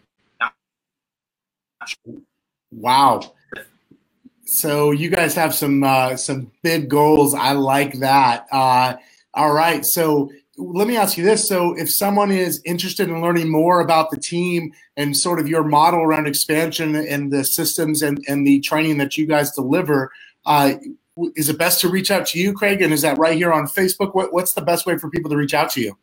Wow. 2.73 3.35
So 4.45 4.93
you 4.93 5.11
guys 5.11 5.35
have 5.35 5.55
some 5.55 5.83
uh, 5.83 6.17
some 6.17 6.51
big 6.63 6.89
goals. 6.89 7.35
I 7.35 7.53
like 7.53 7.99
that. 8.01 8.47
Uh, 8.51 8.97
all 9.35 9.53
right. 9.53 9.85
So 9.85 10.33
let 10.59 10.89
me 10.89 10.97
ask 10.97 11.17
you 11.17 11.25
this. 11.25 11.49
So 11.49 11.79
if 11.79 11.91
someone 11.91 12.31
is 12.31 12.61
interested 12.65 13.09
in 13.09 13.23
learning 13.23 13.51
more 13.51 13.81
about 13.81 14.11
the 14.11 14.17
team 14.17 14.73
and 14.97 15.17
sort 15.17 15.39
of 15.39 15.49
your 15.49 15.63
model 15.63 16.01
around 16.01 16.27
expansion 16.27 16.97
and 16.97 17.33
the 17.33 17.45
systems 17.45 18.03
and, 18.03 18.23
and 18.29 18.47
the 18.47 18.61
training 18.61 18.99
that 18.99 19.17
you 19.17 19.27
guys 19.27 19.53
deliver, 19.53 20.11
uh, 20.47 20.75
is 21.37 21.49
it 21.49 21.59
best 21.59 21.81
to 21.81 21.89
reach 21.89 22.11
out 22.11 22.27
to 22.27 22.39
you, 22.39 22.53
Craig? 22.53 22.83
And 22.83 22.93
is 22.93 23.03
that 23.03 23.19
right 23.19 23.37
here 23.37 23.53
on 23.53 23.67
Facebook? 23.67 24.15
What, 24.15 24.33
what's 24.33 24.53
the 24.53 24.63
best 24.63 24.87
way 24.87 24.99
for 24.99 25.09
people 25.09 25.31
to 25.31 25.37
reach 25.37 25.55
out 25.55 25.71
to 25.71 25.81
you? 25.81 25.97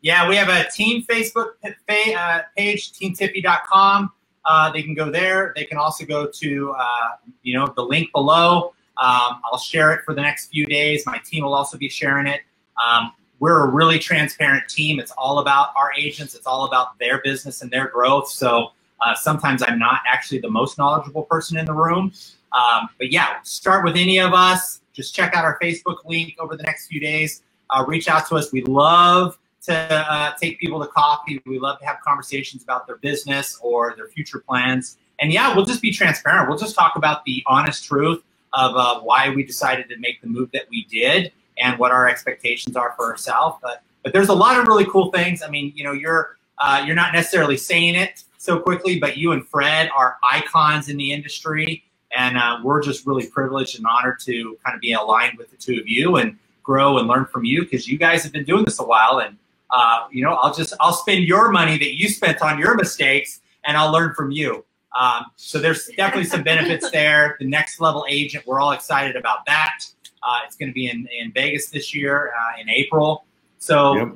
Yeah, 0.00 0.28
we 0.28 0.36
have 0.36 0.48
a 0.48 0.70
team 0.70 1.04
Facebook 1.04 1.52
uh, 1.64 2.40
page, 2.56 2.92
teamtiffy.com. 2.92 4.12
Uh, 4.44 4.70
they 4.72 4.82
can 4.82 4.94
go 4.94 5.10
there. 5.10 5.52
They 5.56 5.64
can 5.64 5.76
also 5.76 6.06
go 6.06 6.26
to, 6.26 6.74
uh, 6.78 7.08
you 7.42 7.58
know, 7.58 7.72
the 7.76 7.82
link 7.82 8.10
below. 8.12 8.72
Um, 8.96 9.40
I'll 9.44 9.58
share 9.58 9.92
it 9.92 10.04
for 10.04 10.14
the 10.14 10.22
next 10.22 10.46
few 10.50 10.66
days. 10.66 11.04
My 11.04 11.18
team 11.18 11.44
will 11.44 11.54
also 11.54 11.76
be 11.76 11.88
sharing 11.88 12.26
it. 12.26 12.40
Um, 12.82 13.12
we're 13.40 13.64
a 13.64 13.70
really 13.70 13.98
transparent 13.98 14.68
team. 14.68 14.98
It's 14.98 15.12
all 15.12 15.38
about 15.38 15.68
our 15.76 15.92
agents. 15.96 16.34
It's 16.34 16.46
all 16.46 16.64
about 16.66 16.98
their 16.98 17.20
business 17.22 17.62
and 17.62 17.70
their 17.70 17.88
growth. 17.88 18.28
So 18.28 18.72
uh, 19.00 19.14
sometimes 19.14 19.62
I'm 19.62 19.78
not 19.78 20.00
actually 20.06 20.40
the 20.40 20.50
most 20.50 20.78
knowledgeable 20.78 21.22
person 21.22 21.56
in 21.56 21.66
the 21.66 21.72
room. 21.72 22.12
Um, 22.52 22.88
but 22.98 23.12
yeah, 23.12 23.40
start 23.42 23.84
with 23.84 23.96
any 23.96 24.18
of 24.18 24.32
us. 24.32 24.80
Just 24.92 25.14
check 25.14 25.34
out 25.34 25.44
our 25.44 25.58
Facebook 25.62 25.98
link 26.04 26.34
over 26.40 26.56
the 26.56 26.64
next 26.64 26.88
few 26.88 27.00
days. 27.00 27.42
Uh, 27.70 27.84
reach 27.86 28.08
out 28.08 28.26
to 28.28 28.36
us. 28.36 28.50
We 28.52 28.62
love 28.62 29.38
to 29.62 29.74
uh, 29.74 30.32
take 30.40 30.58
people 30.58 30.80
to 30.80 30.86
coffee. 30.88 31.40
We 31.46 31.58
love 31.58 31.78
to 31.80 31.86
have 31.86 31.98
conversations 32.00 32.62
about 32.62 32.86
their 32.86 32.96
business 32.96 33.58
or 33.62 33.94
their 33.96 34.08
future 34.08 34.40
plans. 34.40 34.96
and 35.20 35.32
yeah, 35.32 35.54
we'll 35.54 35.66
just 35.66 35.82
be 35.82 35.92
transparent. 35.92 36.48
We'll 36.48 36.58
just 36.58 36.74
talk 36.74 36.96
about 36.96 37.24
the 37.24 37.42
honest 37.46 37.84
truth 37.84 38.22
of 38.54 38.76
uh, 38.76 39.00
why 39.00 39.30
we 39.30 39.44
decided 39.44 39.88
to 39.90 39.98
make 39.98 40.20
the 40.20 40.26
move 40.26 40.50
that 40.52 40.64
we 40.70 40.84
did 40.84 41.32
and 41.60 41.78
what 41.78 41.90
our 41.90 42.08
expectations 42.08 42.76
are 42.76 42.94
for 42.96 43.06
ourselves. 43.06 43.58
But 43.62 43.82
but 44.02 44.12
there's 44.12 44.28
a 44.28 44.34
lot 44.34 44.58
of 44.58 44.66
really 44.66 44.86
cool 44.86 45.10
things. 45.10 45.42
I 45.42 45.48
mean, 45.48 45.72
you 45.74 45.84
know, 45.84 45.92
you're 45.92 46.38
uh, 46.58 46.82
you're 46.86 46.96
not 46.96 47.12
necessarily 47.12 47.56
saying 47.56 47.94
it 47.94 48.24
so 48.38 48.58
quickly, 48.58 48.98
but 48.98 49.16
you 49.16 49.32
and 49.32 49.46
Fred 49.46 49.90
are 49.94 50.16
icons 50.28 50.88
in 50.88 50.96
the 50.96 51.12
industry, 51.12 51.84
and 52.16 52.36
uh, 52.36 52.60
we're 52.62 52.82
just 52.82 53.06
really 53.06 53.26
privileged 53.26 53.76
and 53.76 53.86
honored 53.86 54.20
to 54.20 54.56
kind 54.64 54.74
of 54.74 54.80
be 54.80 54.92
aligned 54.92 55.38
with 55.38 55.50
the 55.50 55.56
two 55.56 55.78
of 55.78 55.88
you 55.88 56.16
and 56.16 56.38
grow 56.62 56.98
and 56.98 57.08
learn 57.08 57.24
from 57.26 57.44
you 57.44 57.62
because 57.62 57.88
you 57.88 57.98
guys 57.98 58.22
have 58.22 58.32
been 58.32 58.44
doing 58.44 58.64
this 58.64 58.78
a 58.78 58.84
while. 58.84 59.20
And 59.20 59.36
uh, 59.70 60.06
you 60.10 60.22
know, 60.22 60.34
I'll 60.34 60.54
just 60.54 60.74
I'll 60.80 60.92
spend 60.92 61.24
your 61.24 61.50
money 61.50 61.78
that 61.78 61.96
you 61.96 62.08
spent 62.08 62.42
on 62.42 62.58
your 62.58 62.74
mistakes, 62.74 63.40
and 63.64 63.76
I'll 63.76 63.92
learn 63.92 64.14
from 64.14 64.30
you. 64.30 64.64
Um, 64.98 65.26
so 65.36 65.58
there's 65.58 65.86
definitely 65.96 66.24
some 66.24 66.42
benefits 66.42 66.90
there. 66.92 67.36
The 67.38 67.46
next 67.46 67.80
level 67.80 68.06
agent, 68.08 68.46
we're 68.46 68.60
all 68.60 68.72
excited 68.72 69.16
about 69.16 69.44
that. 69.46 69.84
Uh, 70.22 70.40
it's 70.44 70.56
going 70.56 70.68
to 70.68 70.74
be 70.74 70.88
in, 70.88 71.08
in 71.18 71.32
Vegas 71.32 71.68
this 71.68 71.94
year 71.94 72.32
uh, 72.38 72.60
in 72.60 72.68
April. 72.68 73.24
So 73.58 73.96
yep. 73.96 74.08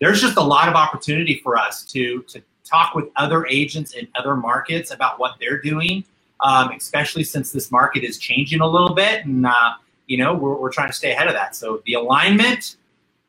there's 0.00 0.20
just 0.20 0.36
a 0.36 0.42
lot 0.42 0.68
of 0.68 0.74
opportunity 0.74 1.40
for 1.42 1.56
us 1.56 1.84
to 1.86 2.22
to 2.22 2.42
talk 2.70 2.94
with 2.94 3.06
other 3.16 3.46
agents 3.46 3.94
in 3.94 4.06
other 4.14 4.36
markets 4.36 4.92
about 4.92 5.18
what 5.18 5.34
they're 5.40 5.60
doing, 5.60 6.04
um, 6.40 6.70
especially 6.70 7.24
since 7.24 7.50
this 7.50 7.70
market 7.70 8.04
is 8.04 8.18
changing 8.18 8.60
a 8.60 8.66
little 8.66 8.94
bit, 8.94 9.24
and 9.26 9.46
uh, 9.46 9.72
you 10.06 10.16
know 10.16 10.34
we're, 10.34 10.54
we're 10.54 10.72
trying 10.72 10.88
to 10.88 10.94
stay 10.94 11.12
ahead 11.12 11.26
of 11.26 11.34
that. 11.34 11.56
So 11.56 11.82
the 11.86 11.94
alignment, 11.94 12.76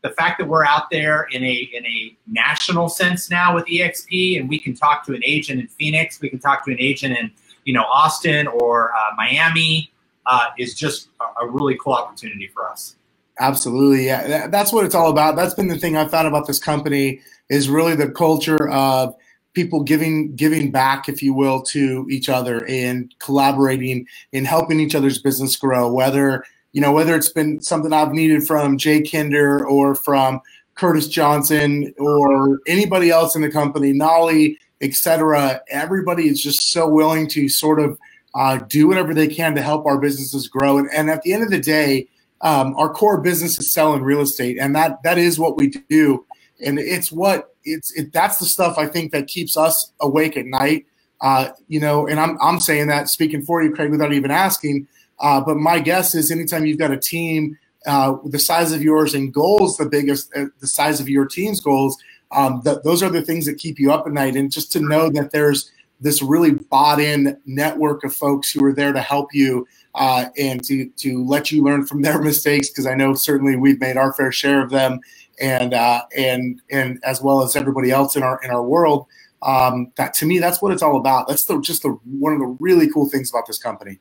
the 0.02 0.10
fact 0.10 0.40
that 0.40 0.48
we're 0.48 0.66
out 0.66 0.90
there 0.92 1.28
in 1.32 1.44
a 1.44 1.70
in 1.74 1.86
a 1.86 2.16
national 2.28 2.90
sense 2.90 3.30
now 3.30 3.56
with 3.56 3.66
EXP, 3.66 4.40
and 4.40 4.48
we 4.48 4.60
can 4.60 4.76
talk 4.76 5.06
to 5.08 5.14
an 5.14 5.22
agent 5.26 5.60
in 5.60 5.68
Phoenix, 5.68 6.22
we 6.22 6.30
can 6.30 6.40
talk 6.40 6.64
to 6.66 6.72
an 6.72 6.80
agent 6.80 7.18
in 7.18 7.32
you 7.66 7.74
know 7.74 7.84
Austin 7.84 8.48
or 8.48 8.94
uh, 8.94 9.16
Miami, 9.18 9.92
uh, 10.26 10.48
is 10.58 10.74
just 10.74 11.10
a, 11.40 11.48
really 11.48 11.78
cool 11.78 11.94
opportunity 11.94 12.48
for 12.48 12.70
us. 12.70 12.96
Absolutely, 13.40 14.06
yeah. 14.06 14.48
That's 14.48 14.72
what 14.72 14.86
it's 14.86 14.96
all 14.96 15.10
about. 15.10 15.36
That's 15.36 15.54
been 15.54 15.68
the 15.68 15.78
thing 15.78 15.98
I've 15.98 16.12
found 16.12 16.28
about 16.28 16.48
this 16.48 16.60
company 16.60 17.22
is 17.50 17.70
really 17.70 17.96
the 17.96 18.10
culture 18.10 18.70
of 18.70 19.16
people 19.54 19.84
giving 19.84 20.36
giving 20.36 20.72
back, 20.72 21.10
if 21.10 21.24
you 21.24 21.34
will, 21.34 21.62
to 21.64 22.08
each 22.10 22.30
other 22.30 22.66
and 22.68 23.14
collaborating 23.20 24.08
and 24.32 24.48
helping 24.48 24.80
each 24.80 24.96
other's 24.96 25.18
business 25.18 25.56
grow. 25.56 25.92
Whether 25.92 26.44
you 26.74 26.82
know 26.82 26.92
whether 26.92 27.16
it's 27.16 27.30
been 27.30 27.62
something 27.62 27.92
I've 27.92 28.14
needed 28.14 28.46
from 28.46 28.78
Jay 28.78 29.02
Kinder 29.02 29.66
or 29.66 29.96
from 29.96 30.42
Curtis 30.76 31.08
Johnson 31.08 31.94
or 31.98 32.60
anybody 32.68 33.10
else 33.10 33.36
in 33.36 33.42
the 33.42 33.52
company, 33.52 33.92
Nolly, 33.92 34.58
etc. 34.82 35.62
Everybody 35.70 36.28
is 36.28 36.42
just 36.42 36.72
so 36.72 36.88
willing 36.88 37.28
to 37.30 37.50
sort 37.50 37.80
of 37.80 37.98
uh, 38.36 38.58
do 38.58 38.88
whatever 38.88 39.14
they 39.14 39.28
can 39.28 39.56
to 39.56 39.62
help 39.62 39.86
our 39.86 40.00
businesses 40.00 40.48
grow. 40.48 40.78
And, 40.78 40.90
and 40.94 41.10
at 41.10 41.22
the 41.24 41.34
end 41.34 41.44
of 41.44 41.50
the 41.50 41.60
day 41.60 42.08
um, 42.42 42.76
our 42.76 42.90
core 42.90 43.22
business 43.22 43.60
is 43.60 43.72
selling 43.72 44.02
real 44.02 44.22
estate, 44.22 44.58
and 44.60 44.76
that 44.76 45.04
that 45.04 45.18
is 45.18 45.40
what 45.40 45.58
we 45.58 45.68
do. 45.90 46.26
And 46.64 46.80
it's 46.80 47.12
what 47.12 47.56
it's 47.64 47.92
it, 47.94 48.12
that's 48.12 48.40
the 48.40 48.46
stuff 48.46 48.78
I 48.78 48.88
think 48.88 49.12
that 49.12 49.28
keeps 49.28 49.56
us 49.56 49.92
awake 50.00 50.38
at 50.38 50.46
night. 50.46 50.86
Uh, 51.22 51.50
you 51.68 51.80
know, 51.80 52.08
and 52.08 52.20
I'm 52.20 52.38
I'm 52.42 52.60
saying 52.60 52.88
that 52.88 53.10
speaking 53.10 53.44
for 53.44 53.62
you, 53.62 53.72
Craig, 53.72 53.92
without 53.92 54.14
even 54.14 54.32
asking. 54.32 54.88
Uh, 55.20 55.40
but 55.40 55.58
my 55.58 55.80
guess 55.80 56.16
is 56.16 56.32
anytime 56.32 56.66
you've 56.66 56.80
got 56.80 56.90
a 56.90 56.98
team 56.98 57.58
uh, 57.86 58.16
the 58.26 58.40
size 58.40 58.72
of 58.72 58.82
yours 58.82 59.14
and 59.14 59.34
goals 59.34 59.78
the 59.78 59.86
biggest, 59.86 60.32
uh, 60.36 60.46
the 60.60 60.68
size 60.68 61.00
of 61.00 61.10
your 61.10 61.26
team's 61.26 61.60
goals, 61.60 61.98
um, 62.32 62.62
th- 62.64 62.78
those 62.84 63.04
are 63.04 63.10
the 63.10 63.22
things 63.22 63.46
that 63.46 63.58
keep 63.58 63.80
you 63.80 63.92
up 63.92 64.06
at 64.06 64.14
night. 64.14 64.36
And 64.36 64.52
just 64.52 64.72
to 64.74 64.80
know 64.80 65.10
that 65.12 65.32
there's 65.32 65.72
this 66.02 66.22
really 66.22 66.52
bought 66.52 67.00
in 67.00 67.40
network 67.46 68.04
of 68.04 68.14
folks 68.14 68.52
who 68.52 68.66
are 68.66 68.74
there 68.74 68.92
to 68.92 69.00
help 69.00 69.30
you 69.34 69.68
uh, 69.96 70.26
and 70.38 70.64
to 70.66 70.90
to 70.98 71.24
let 71.26 71.52
you 71.52 71.64
learn 71.64 71.86
from 71.86 72.02
their 72.02 72.22
mistakes 72.24 72.70
because 72.70 72.88
I 72.88 72.96
know 72.96 73.14
certainly 73.14 73.56
we've 73.56 73.80
made 73.80 73.98
our 73.98 74.12
fair 74.14 74.32
share 74.32 74.62
of 74.62 74.72
them, 74.72 75.00
and 75.40 75.74
uh, 75.74 76.04
and 76.16 76.62
and 76.72 77.00
as 77.04 77.22
well 77.22 77.44
as 77.44 77.56
everybody 77.56 77.92
else 77.92 78.16
in 78.16 78.24
our 78.24 78.40
in 78.44 78.52
our 78.52 78.64
world. 78.64 79.06
Um, 79.44 79.92
that 79.96 80.14
to 80.16 80.26
me, 80.26 80.38
that's 80.38 80.62
what 80.62 80.72
it's 80.72 80.84
all 80.84 80.98
about. 80.98 81.28
That's 81.28 81.46
the 81.46 81.60
just 81.62 81.84
the 81.84 81.98
one 82.20 82.34
of 82.34 82.40
the 82.40 82.58
really 82.60 82.92
cool 82.92 83.10
things 83.10 83.32
about 83.32 83.48
this 83.48 83.58
company. 83.58 84.00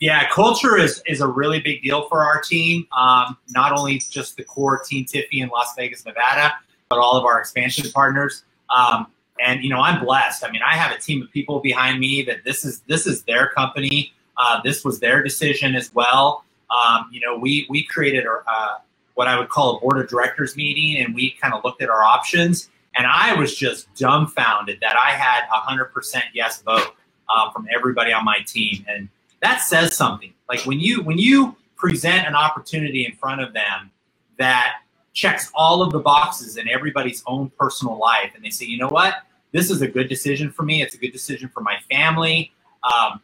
Yeah, 0.00 0.28
culture 0.30 0.76
is 0.76 1.02
is 1.06 1.20
a 1.20 1.26
really 1.26 1.60
big 1.60 1.82
deal 1.82 2.08
for 2.08 2.24
our 2.24 2.40
team. 2.40 2.86
Um, 2.96 3.36
not 3.50 3.72
only 3.72 3.98
just 3.98 4.36
the 4.36 4.44
core 4.44 4.82
Team 4.82 5.04
Tiffy 5.04 5.42
in 5.42 5.48
Las 5.48 5.74
Vegas, 5.76 6.04
Nevada, 6.04 6.54
but 6.88 6.98
all 6.98 7.16
of 7.16 7.24
our 7.24 7.38
expansion 7.38 7.90
partners. 7.92 8.44
Um, 8.74 9.06
and 9.42 9.62
you 9.62 9.70
know, 9.70 9.80
I'm 9.80 10.04
blessed. 10.04 10.44
I 10.44 10.50
mean, 10.50 10.62
I 10.62 10.74
have 10.76 10.96
a 10.96 10.98
team 11.00 11.22
of 11.22 11.30
people 11.30 11.60
behind 11.60 12.00
me 12.00 12.22
that 12.22 12.44
this 12.44 12.64
is 12.64 12.80
this 12.86 13.06
is 13.06 13.22
their 13.24 13.48
company. 13.48 14.12
Uh, 14.36 14.60
this 14.62 14.84
was 14.84 15.00
their 15.00 15.22
decision 15.22 15.74
as 15.74 15.92
well. 15.94 16.44
Um, 16.70 17.08
you 17.12 17.20
know, 17.20 17.36
we 17.36 17.66
we 17.68 17.84
created 17.84 18.24
a, 18.24 18.42
uh, 18.46 18.78
what 19.14 19.28
I 19.28 19.38
would 19.38 19.48
call 19.48 19.76
a 19.76 19.80
board 19.80 19.98
of 19.98 20.08
directors 20.08 20.56
meeting, 20.56 21.02
and 21.02 21.14
we 21.14 21.32
kind 21.32 21.54
of 21.54 21.64
looked 21.64 21.82
at 21.82 21.90
our 21.90 22.02
options. 22.02 22.70
And 22.96 23.06
I 23.06 23.34
was 23.34 23.54
just 23.56 23.92
dumbfounded 23.94 24.78
that 24.80 24.96
I 24.96 25.10
had 25.10 25.44
a 25.52 25.58
hundred 25.60 25.86
percent 25.86 26.24
yes 26.34 26.62
vote 26.62 26.94
uh, 27.28 27.50
from 27.50 27.66
everybody 27.74 28.12
on 28.12 28.24
my 28.24 28.38
team, 28.46 28.84
and 28.88 29.08
that 29.42 29.58
says 29.58 29.96
something. 29.96 30.32
Like 30.48 30.64
when 30.66 30.80
you 30.80 31.02
when 31.02 31.18
you 31.18 31.56
present 31.76 32.26
an 32.26 32.34
opportunity 32.34 33.04
in 33.04 33.12
front 33.16 33.40
of 33.40 33.52
them 33.52 33.90
that 34.38 34.76
checks 35.14 35.50
all 35.54 35.82
of 35.82 35.92
the 35.92 35.98
boxes 35.98 36.56
in 36.56 36.68
everybody's 36.68 37.22
own 37.26 37.50
personal 37.58 37.98
life, 37.98 38.32
and 38.34 38.44
they 38.44 38.50
say, 38.50 38.64
you 38.64 38.78
know 38.78 38.88
what, 38.88 39.14
this 39.52 39.70
is 39.70 39.82
a 39.82 39.88
good 39.88 40.08
decision 40.08 40.50
for 40.50 40.62
me. 40.62 40.82
It's 40.82 40.94
a 40.94 40.98
good 40.98 41.12
decision 41.12 41.48
for 41.48 41.60
my 41.60 41.78
family. 41.90 42.52
Um, 42.82 43.20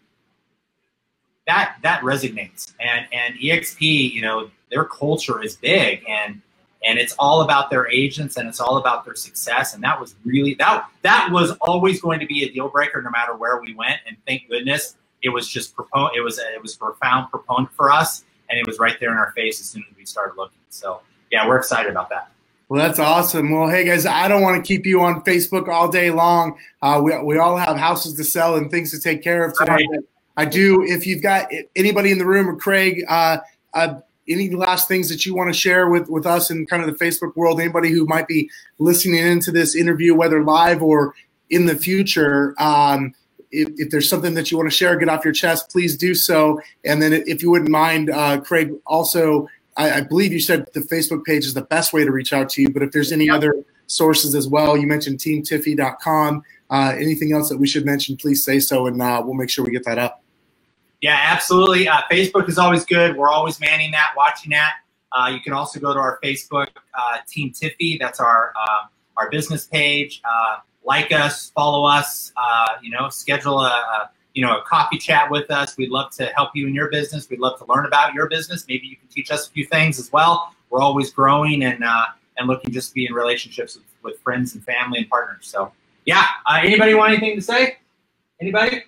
that 1.46 1.76
that 1.82 2.02
resonates. 2.02 2.74
And 2.78 3.06
and 3.12 3.34
EXP, 3.36 4.12
you 4.12 4.22
know, 4.22 4.50
their 4.70 4.84
culture 4.84 5.42
is 5.42 5.56
big 5.56 6.04
and 6.08 6.40
and 6.86 6.98
it's 6.98 7.14
all 7.18 7.40
about 7.42 7.70
their 7.70 7.90
agents 7.90 8.36
and 8.36 8.48
it's 8.48 8.60
all 8.60 8.76
about 8.76 9.04
their 9.04 9.16
success. 9.16 9.74
And 9.74 9.82
that 9.82 9.98
was 9.98 10.14
really 10.24 10.54
that 10.54 10.88
that 11.02 11.30
was 11.32 11.52
always 11.62 12.00
going 12.00 12.20
to 12.20 12.26
be 12.26 12.44
a 12.44 12.52
deal 12.52 12.68
breaker 12.68 13.02
no 13.02 13.10
matter 13.10 13.34
where 13.34 13.60
we 13.60 13.74
went. 13.74 14.00
And 14.06 14.16
thank 14.26 14.48
goodness 14.48 14.96
it 15.22 15.30
was 15.30 15.48
just 15.48 15.74
propo- 15.74 16.10
it 16.14 16.20
was 16.20 16.38
it 16.38 16.62
was 16.62 16.76
profound 16.76 17.30
proponent 17.30 17.72
for 17.72 17.90
us 17.90 18.24
and 18.50 18.58
it 18.58 18.66
was 18.66 18.78
right 18.78 19.00
there 19.00 19.10
in 19.10 19.16
our 19.16 19.32
face 19.32 19.60
as 19.60 19.66
soon 19.66 19.84
as 19.90 19.96
we 19.96 20.04
started 20.04 20.36
looking. 20.36 20.58
So 20.68 21.00
yeah, 21.32 21.48
we're 21.48 21.58
excited 21.58 21.90
about 21.90 22.10
that. 22.10 22.30
Well, 22.68 22.86
that's 22.86 22.98
awesome. 22.98 23.50
Well, 23.50 23.68
hey 23.68 23.84
guys, 23.84 24.04
I 24.04 24.28
don't 24.28 24.42
want 24.42 24.62
to 24.62 24.66
keep 24.66 24.84
you 24.84 25.00
on 25.00 25.22
Facebook 25.22 25.68
all 25.68 25.88
day 25.88 26.10
long. 26.10 26.58
Uh, 26.82 27.00
we, 27.02 27.16
we 27.22 27.38
all 27.38 27.56
have 27.56 27.78
houses 27.78 28.14
to 28.14 28.24
sell 28.24 28.56
and 28.56 28.70
things 28.70 28.90
to 28.90 29.00
take 29.00 29.22
care 29.22 29.42
of 29.44 29.56
today. 29.56 29.86
Right. 29.90 30.00
I 30.36 30.44
do. 30.44 30.82
If 30.82 31.06
you've 31.06 31.22
got 31.22 31.50
anybody 31.74 32.12
in 32.12 32.18
the 32.18 32.26
room 32.26 32.46
or 32.46 32.56
Craig, 32.56 33.04
uh, 33.08 33.38
uh, 33.72 34.00
any 34.28 34.50
last 34.50 34.86
things 34.86 35.08
that 35.08 35.24
you 35.24 35.34
want 35.34 35.52
to 35.52 35.58
share 35.58 35.88
with, 35.88 36.10
with 36.10 36.26
us 36.26 36.50
in 36.50 36.66
kind 36.66 36.82
of 36.82 36.90
the 36.90 37.04
Facebook 37.04 37.34
world, 37.36 37.58
anybody 37.58 37.90
who 37.90 38.04
might 38.04 38.28
be 38.28 38.50
listening 38.78 39.18
into 39.18 39.50
this 39.50 39.74
interview, 39.74 40.14
whether 40.14 40.44
live 40.44 40.82
or 40.82 41.14
in 41.48 41.64
the 41.64 41.74
future, 41.74 42.54
um, 42.58 43.14
if, 43.50 43.68
if, 43.78 43.88
there's 43.90 44.10
something 44.10 44.34
that 44.34 44.50
you 44.50 44.58
want 44.58 44.70
to 44.70 44.76
share, 44.76 44.94
get 44.96 45.08
off 45.08 45.24
your 45.24 45.32
chest, 45.32 45.70
please 45.70 45.96
do 45.96 46.14
so. 46.14 46.60
And 46.84 47.00
then 47.00 47.14
if 47.14 47.42
you 47.42 47.50
wouldn't 47.50 47.70
mind, 47.70 48.10
uh, 48.10 48.40
Craig, 48.42 48.74
also, 48.86 49.48
I, 49.78 49.92
I, 49.92 50.00
believe 50.02 50.32
you 50.32 50.40
said 50.40 50.66
the 50.74 50.80
Facebook 50.80 51.24
page 51.24 51.46
is 51.46 51.54
the 51.54 51.62
best 51.62 51.92
way 51.92 52.04
to 52.04 52.10
reach 52.10 52.32
out 52.32 52.50
to 52.50 52.62
you, 52.62 52.68
but 52.68 52.82
if 52.82 52.90
there's 52.90 53.12
any 53.12 53.30
other 53.30 53.64
sources 53.86 54.34
as 54.34 54.48
well, 54.48 54.76
you 54.76 54.86
mentioned 54.86 55.18
teamtiffy.com, 55.18 56.42
uh, 56.68 56.94
anything 56.96 57.32
else 57.32 57.48
that 57.48 57.58
we 57.58 57.66
should 57.66 57.86
mention, 57.86 58.16
please 58.16 58.44
say 58.44 58.58
so, 58.58 58.86
and 58.86 59.00
uh, 59.00 59.22
we'll 59.24 59.34
make 59.34 59.48
sure 59.48 59.64
we 59.64 59.70
get 59.70 59.84
that 59.84 59.98
up. 59.98 60.22
Yeah, 61.00 61.18
absolutely. 61.22 61.88
Uh, 61.88 62.00
Facebook 62.10 62.48
is 62.48 62.58
always 62.58 62.84
good. 62.84 63.16
We're 63.16 63.30
always 63.30 63.60
manning 63.60 63.92
that, 63.92 64.14
watching 64.16 64.50
that. 64.50 64.74
Uh, 65.12 65.30
you 65.32 65.40
can 65.40 65.52
also 65.52 65.78
go 65.78 65.94
to 65.94 65.98
our 65.98 66.18
Facebook 66.22 66.68
uh, 66.94 67.18
Team 67.26 67.52
Tiffy. 67.52 67.98
That's 67.98 68.20
our 68.20 68.52
uh, 68.60 68.86
our 69.16 69.30
business 69.30 69.64
page. 69.64 70.20
Uh, 70.24 70.58
like 70.84 71.12
us, 71.12 71.50
follow 71.50 71.86
us. 71.86 72.32
Uh, 72.36 72.66
you 72.82 72.90
know, 72.90 73.08
schedule 73.08 73.60
a, 73.60 73.68
a, 73.68 74.10
you 74.38 74.46
know 74.46 74.56
a 74.56 74.62
coffee 74.62 74.98
chat 74.98 75.28
with 75.28 75.50
us. 75.50 75.76
We'd 75.76 75.90
love 75.90 76.12
to 76.12 76.26
help 76.26 76.50
you 76.54 76.68
in 76.68 76.72
your 76.72 76.88
business. 76.90 77.28
We'd 77.28 77.40
love 77.40 77.58
to 77.58 77.64
learn 77.64 77.86
about 77.86 78.14
your 78.14 78.28
business. 78.28 78.64
Maybe 78.68 78.86
you 78.86 78.96
can 78.96 79.08
teach 79.08 79.32
us 79.32 79.48
a 79.48 79.50
few 79.50 79.66
things 79.66 79.98
as 79.98 80.12
well. 80.12 80.54
We're 80.70 80.78
always 80.78 81.10
growing 81.10 81.64
and 81.64 81.82
uh, 81.82 82.04
and 82.36 82.46
looking 82.46 82.72
just 82.72 82.90
to 82.90 82.94
be 82.94 83.06
in 83.06 83.14
relationships 83.14 83.74
with, 83.74 83.84
with 84.04 84.20
friends 84.20 84.54
and 84.54 84.62
family 84.62 85.00
and 85.00 85.10
partners. 85.10 85.48
So 85.48 85.72
yeah, 86.04 86.24
anybody 86.48 86.94
want 86.94 87.14
anything 87.14 87.34
to 87.34 87.42
say? 87.42 87.78
Anybody? 88.40 88.84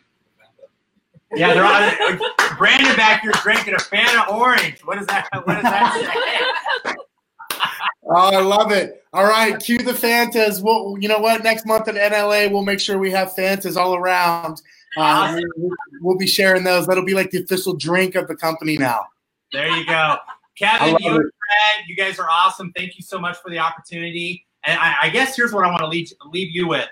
Yeah, 1.34 1.52
they're 1.52 1.64
on. 1.64 2.20
Brandon 2.56 2.94
back 2.94 3.22
here 3.22 3.32
drinking 3.42 3.74
a 3.74 3.78
Fanta 3.78 4.28
orange. 4.28 4.78
What 4.84 4.98
is 4.98 5.06
that? 5.08 5.28
What 5.32 5.56
is 5.56 5.62
that? 5.64 6.84
Say? 6.84 6.94
oh, 8.04 8.36
I 8.36 8.40
love 8.40 8.70
it. 8.70 9.04
All 9.12 9.24
right, 9.24 9.58
cue 9.58 9.78
the 9.78 9.94
Fantas. 9.94 10.62
Well, 10.62 10.94
you 11.00 11.08
know 11.08 11.18
what? 11.18 11.42
Next 11.42 11.66
month 11.66 11.88
at 11.88 11.96
NLA, 11.96 12.52
we'll 12.52 12.62
make 12.62 12.78
sure 12.78 12.98
we 12.98 13.10
have 13.10 13.32
Fantas 13.36 13.76
all 13.76 13.96
around. 13.96 14.62
Uh, 14.96 15.40
we'll, 15.56 15.76
we'll 16.00 16.18
be 16.18 16.26
sharing 16.26 16.64
those. 16.64 16.86
That'll 16.86 17.04
be 17.04 17.14
like 17.14 17.30
the 17.30 17.42
official 17.42 17.74
drink 17.74 18.14
of 18.14 18.28
the 18.28 18.36
company 18.36 18.76
now. 18.76 19.06
There 19.52 19.68
you 19.68 19.86
go. 19.86 20.16
Kevin, 20.58 20.96
you 21.00 21.10
and 21.10 21.22
Fred, 21.22 21.86
you 21.86 21.96
guys 21.96 22.18
are 22.18 22.28
awesome. 22.28 22.72
Thank 22.76 22.96
you 22.96 23.02
so 23.02 23.18
much 23.18 23.38
for 23.38 23.50
the 23.50 23.58
opportunity. 23.58 24.46
And 24.64 24.78
I, 24.78 24.94
I 25.02 25.10
guess 25.10 25.36
here's 25.36 25.52
what 25.52 25.64
I 25.64 25.68
want 25.68 25.80
to 25.80 25.86
leave, 25.86 26.12
leave 26.26 26.54
you 26.54 26.68
with. 26.68 26.88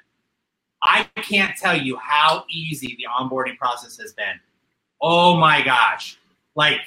I 0.82 1.04
can't 1.16 1.56
tell 1.56 1.76
you 1.76 1.96
how 1.96 2.44
easy 2.50 2.96
the 2.98 3.06
onboarding 3.18 3.58
process 3.58 3.98
has 3.98 4.12
been. 4.12 4.40
Oh 5.02 5.36
my 5.36 5.62
gosh. 5.62 6.18
Like, 6.54 6.80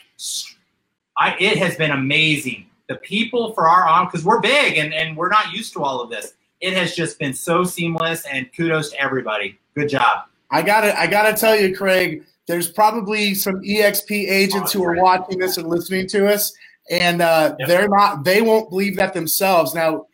I, 1.18 1.36
it 1.40 1.58
has 1.58 1.76
been 1.76 1.92
amazing. 1.92 2.68
The 2.88 2.96
people 2.96 3.54
for 3.54 3.68
our 3.68 3.88
on, 3.88 4.06
because 4.06 4.26
we're 4.26 4.40
big 4.40 4.78
and, 4.78 4.94
and 4.94 5.16
we're 5.16 5.30
not 5.30 5.54
used 5.54 5.74
to 5.74 5.84
all 5.84 6.02
of 6.02 6.10
this. 6.10 6.34
It 6.62 6.74
has 6.74 6.96
just 6.96 7.20
been 7.20 7.34
so 7.34 7.64
seamless 7.64 8.26
and 8.26 8.52
kudos 8.56 8.92
to 8.92 9.00
everybody. 9.00 9.60
Good 9.76 9.90
job. 9.90 10.26
I 10.52 10.62
gotta, 10.62 11.00
I 11.00 11.08
gotta 11.08 11.36
tell 11.36 11.60
you, 11.60 11.76
Craig, 11.76 12.24
there's 12.48 12.70
probably 12.70 13.34
some 13.34 13.62
EXP 13.62 14.12
agents 14.12 14.74
who 14.74 14.84
are 14.84 15.02
watching 15.02 15.40
this 15.40 15.58
and 15.58 15.68
listening 15.68 16.08
to 16.08 16.28
us, 16.28 16.54
and 16.90 17.22
uh, 17.22 17.56
yep. 17.60 17.68
they're 17.68 17.88
not, 17.88 18.26
they 18.26 18.42
won't 18.42 18.70
believe 18.70 18.98
that 18.98 19.14
themselves. 19.14 19.74
Now, 19.74 20.08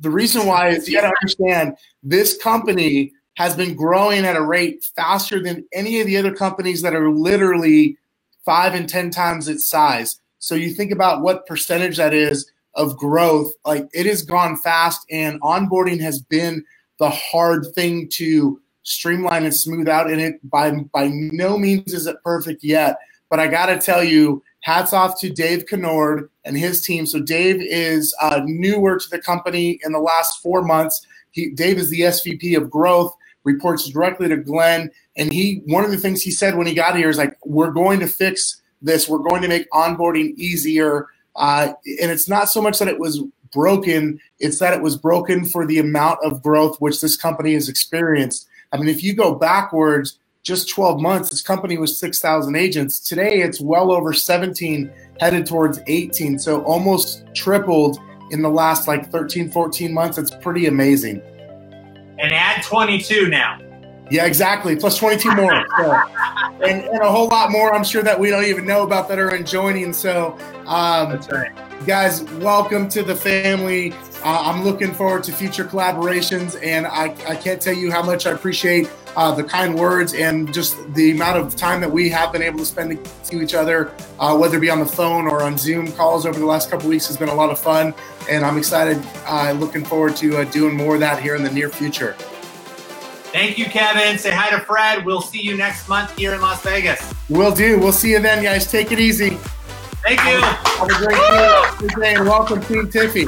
the 0.00 0.10
reason 0.10 0.46
why 0.46 0.68
is 0.70 0.88
you 0.88 0.94
got 0.94 1.08
to 1.08 1.14
understand 1.20 1.76
this 2.02 2.36
company 2.40 3.12
has 3.36 3.56
been 3.56 3.74
growing 3.74 4.24
at 4.24 4.36
a 4.36 4.42
rate 4.42 4.84
faster 4.94 5.42
than 5.42 5.64
any 5.72 6.00
of 6.00 6.06
the 6.06 6.16
other 6.16 6.34
companies 6.34 6.82
that 6.82 6.94
are 6.94 7.10
literally 7.10 7.96
five 8.44 8.74
and 8.74 8.88
10 8.88 9.10
times 9.10 9.48
its 9.48 9.68
size. 9.68 10.20
So 10.38 10.54
you 10.54 10.70
think 10.70 10.90
about 10.90 11.22
what 11.22 11.46
percentage 11.46 11.96
that 11.96 12.12
is 12.12 12.50
of 12.74 12.96
growth. 12.96 13.52
Like 13.64 13.88
it 13.92 14.06
has 14.06 14.22
gone 14.22 14.56
fast, 14.56 15.06
and 15.10 15.40
onboarding 15.40 16.00
has 16.00 16.20
been 16.20 16.64
the 16.98 17.10
hard 17.10 17.66
thing 17.74 18.08
to 18.14 18.60
streamline 18.82 19.44
and 19.44 19.54
smooth 19.54 19.88
out. 19.88 20.10
And 20.10 20.20
it 20.20 20.50
by 20.50 20.70
by 20.92 21.08
no 21.12 21.58
means 21.58 21.92
is 21.92 22.06
it 22.06 22.16
perfect 22.24 22.64
yet. 22.64 22.96
But 23.30 23.40
I 23.40 23.46
got 23.46 23.66
to 23.66 23.78
tell 23.78 24.04
you, 24.04 24.42
hats 24.60 24.92
off 24.92 25.18
to 25.20 25.30
Dave 25.30 25.66
Kennord 25.66 26.28
and 26.44 26.56
his 26.56 26.82
team. 26.82 27.06
So 27.06 27.20
Dave 27.20 27.60
is 27.60 28.14
uh, 28.20 28.40
newer 28.44 28.98
to 28.98 29.08
the 29.10 29.20
company 29.20 29.80
in 29.84 29.92
the 29.92 29.98
last 29.98 30.42
four 30.42 30.62
months. 30.62 31.06
He, 31.30 31.50
Dave 31.50 31.78
is 31.78 31.90
the 31.90 32.00
SVP 32.00 32.56
of 32.56 32.70
growth, 32.70 33.14
reports 33.44 33.88
directly 33.88 34.28
to 34.28 34.36
Glenn. 34.36 34.90
And 35.16 35.32
he, 35.32 35.62
one 35.66 35.84
of 35.84 35.90
the 35.90 35.96
things 35.96 36.22
he 36.22 36.30
said 36.30 36.56
when 36.56 36.66
he 36.66 36.74
got 36.74 36.96
here 36.96 37.08
is 37.08 37.18
like, 37.18 37.36
we're 37.44 37.70
going 37.70 38.00
to 38.00 38.06
fix 38.06 38.60
this. 38.80 39.08
We're 39.08 39.18
going 39.18 39.42
to 39.42 39.48
make 39.48 39.70
onboarding 39.70 40.34
easier. 40.36 41.06
Uh, 41.34 41.72
and 42.00 42.10
it's 42.10 42.28
not 42.28 42.48
so 42.48 42.60
much 42.60 42.78
that 42.78 42.88
it 42.88 42.98
was 42.98 43.22
broken, 43.52 44.18
it's 44.38 44.58
that 44.58 44.72
it 44.72 44.82
was 44.82 44.96
broken 44.96 45.44
for 45.44 45.66
the 45.66 45.78
amount 45.78 46.18
of 46.24 46.42
growth 46.42 46.78
which 46.80 47.00
this 47.00 47.16
company 47.16 47.52
has 47.54 47.68
experienced. 47.68 48.48
I 48.72 48.78
mean, 48.78 48.88
if 48.88 49.02
you 49.02 49.14
go 49.14 49.34
backwards, 49.34 50.18
just 50.42 50.68
12 50.70 51.00
months, 51.00 51.30
this 51.30 51.42
company 51.42 51.78
was 51.78 51.98
6,000 51.98 52.56
agents. 52.56 52.98
Today, 52.98 53.42
it's 53.42 53.60
well 53.60 53.92
over 53.92 54.12
17, 54.12 54.90
headed 55.20 55.46
towards 55.46 55.80
18. 55.86 56.38
So 56.38 56.62
almost 56.62 57.24
tripled 57.34 57.98
in 58.30 58.42
the 58.42 58.48
last 58.48 58.88
like 58.88 59.10
13, 59.12 59.50
14 59.50 59.92
months. 59.92 60.18
It's 60.18 60.30
pretty 60.30 60.66
amazing. 60.66 61.20
And 62.18 62.32
add 62.32 62.62
22 62.62 63.28
now. 63.28 63.60
Yeah, 64.10 64.26
exactly. 64.26 64.74
Plus 64.74 64.98
22 64.98 65.34
more. 65.34 65.64
So, 65.78 65.92
and, 66.64 66.84
and, 66.84 67.00
a 67.02 67.10
whole 67.10 67.28
lot 67.28 67.50
more, 67.50 67.74
I'm 67.74 67.84
sure 67.84 68.02
that 68.02 68.18
we 68.18 68.30
don't 68.30 68.44
even 68.44 68.66
know 68.66 68.82
about 68.82 69.08
that 69.08 69.18
are 69.18 69.42
joining. 69.42 69.92
So, 69.92 70.36
um, 70.66 71.10
that's 71.10 71.30
right. 71.30 71.52
Guys, 71.86 72.22
welcome 72.34 72.88
to 72.90 73.02
the 73.02 73.14
family. 73.14 73.90
Uh, 74.24 74.40
I'm 74.44 74.62
looking 74.62 74.92
forward 74.92 75.24
to 75.24 75.32
future 75.32 75.64
collaborations, 75.64 76.56
and 76.62 76.86
I, 76.86 77.14
I 77.26 77.34
can't 77.34 77.60
tell 77.60 77.74
you 77.74 77.90
how 77.90 78.02
much 78.02 78.24
I 78.24 78.30
appreciate 78.30 78.88
uh, 79.16 79.34
the 79.34 79.42
kind 79.42 79.74
words 79.74 80.14
and 80.14 80.54
just 80.54 80.76
the 80.94 81.10
amount 81.10 81.38
of 81.38 81.56
time 81.56 81.80
that 81.80 81.90
we 81.90 82.08
have 82.10 82.30
been 82.30 82.40
able 82.40 82.60
to 82.60 82.64
spend 82.64 83.04
to 83.24 83.42
each 83.42 83.54
other, 83.54 83.92
uh, 84.20 84.36
whether 84.36 84.58
it 84.58 84.60
be 84.60 84.70
on 84.70 84.78
the 84.78 84.86
phone 84.86 85.26
or 85.26 85.42
on 85.42 85.58
Zoom 85.58 85.90
calls 85.92 86.24
over 86.24 86.38
the 86.38 86.46
last 86.46 86.70
couple 86.70 86.88
weeks, 86.88 87.08
has 87.08 87.16
been 87.16 87.30
a 87.30 87.34
lot 87.34 87.50
of 87.50 87.58
fun. 87.58 87.92
And 88.30 88.44
I'm 88.44 88.58
excited, 88.58 89.02
uh, 89.26 89.52
looking 89.58 89.84
forward 89.84 90.14
to 90.16 90.38
uh, 90.38 90.44
doing 90.44 90.76
more 90.76 90.94
of 90.94 91.00
that 91.00 91.20
here 91.20 91.34
in 91.34 91.42
the 91.42 91.50
near 91.50 91.68
future. 91.68 92.14
Thank 93.32 93.58
you, 93.58 93.64
Kevin. 93.64 94.18
Say 94.18 94.30
hi 94.30 94.50
to 94.50 94.60
Fred. 94.64 95.04
We'll 95.04 95.22
see 95.22 95.42
you 95.42 95.56
next 95.56 95.88
month 95.88 96.16
here 96.16 96.34
in 96.34 96.40
Las 96.40 96.62
Vegas. 96.62 97.12
We'll 97.28 97.54
do. 97.54 97.78
We'll 97.80 97.90
see 97.90 98.12
you 98.12 98.20
then, 98.20 98.44
guys. 98.44 98.70
Take 98.70 98.92
it 98.92 99.00
easy. 99.00 99.30
Thank 100.04 100.20
you. 100.20 100.40
Have 100.40 100.90
a, 100.90 100.94
have 100.94 101.82
a 101.82 101.86
great 101.88 101.96
day 101.96 102.14
and 102.14 102.28
welcome, 102.28 102.60
Team 102.62 102.88
Tiffy. 102.88 103.26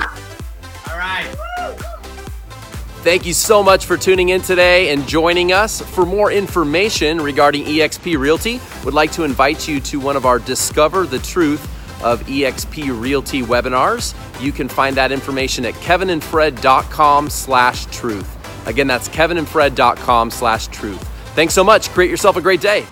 Thank 3.04 3.26
you 3.26 3.34
so 3.34 3.62
much 3.62 3.84
for 3.84 3.98
tuning 3.98 4.30
in 4.30 4.40
today 4.40 4.88
and 4.88 5.06
joining 5.06 5.52
us. 5.52 5.82
For 5.82 6.06
more 6.06 6.32
information 6.32 7.20
regarding 7.20 7.66
eXp 7.66 8.18
Realty, 8.18 8.62
would 8.82 8.94
like 8.94 9.12
to 9.12 9.24
invite 9.24 9.68
you 9.68 9.78
to 9.80 10.00
one 10.00 10.16
of 10.16 10.24
our 10.24 10.38
Discover 10.38 11.04
the 11.04 11.18
Truth 11.18 11.62
of 12.02 12.22
eXp 12.22 12.98
Realty 12.98 13.42
webinars. 13.42 14.14
You 14.42 14.52
can 14.52 14.70
find 14.70 14.96
that 14.96 15.12
information 15.12 15.66
at 15.66 15.74
kevinandfred.com 15.74 17.28
slash 17.28 17.84
truth. 17.94 18.66
Again, 18.66 18.86
that's 18.86 19.10
kevinandfred.com 19.10 20.30
slash 20.30 20.68
truth. 20.68 21.06
Thanks 21.34 21.52
so 21.52 21.62
much. 21.62 21.90
Create 21.90 22.10
yourself 22.10 22.36
a 22.36 22.40
great 22.40 22.62
day. 22.62 22.86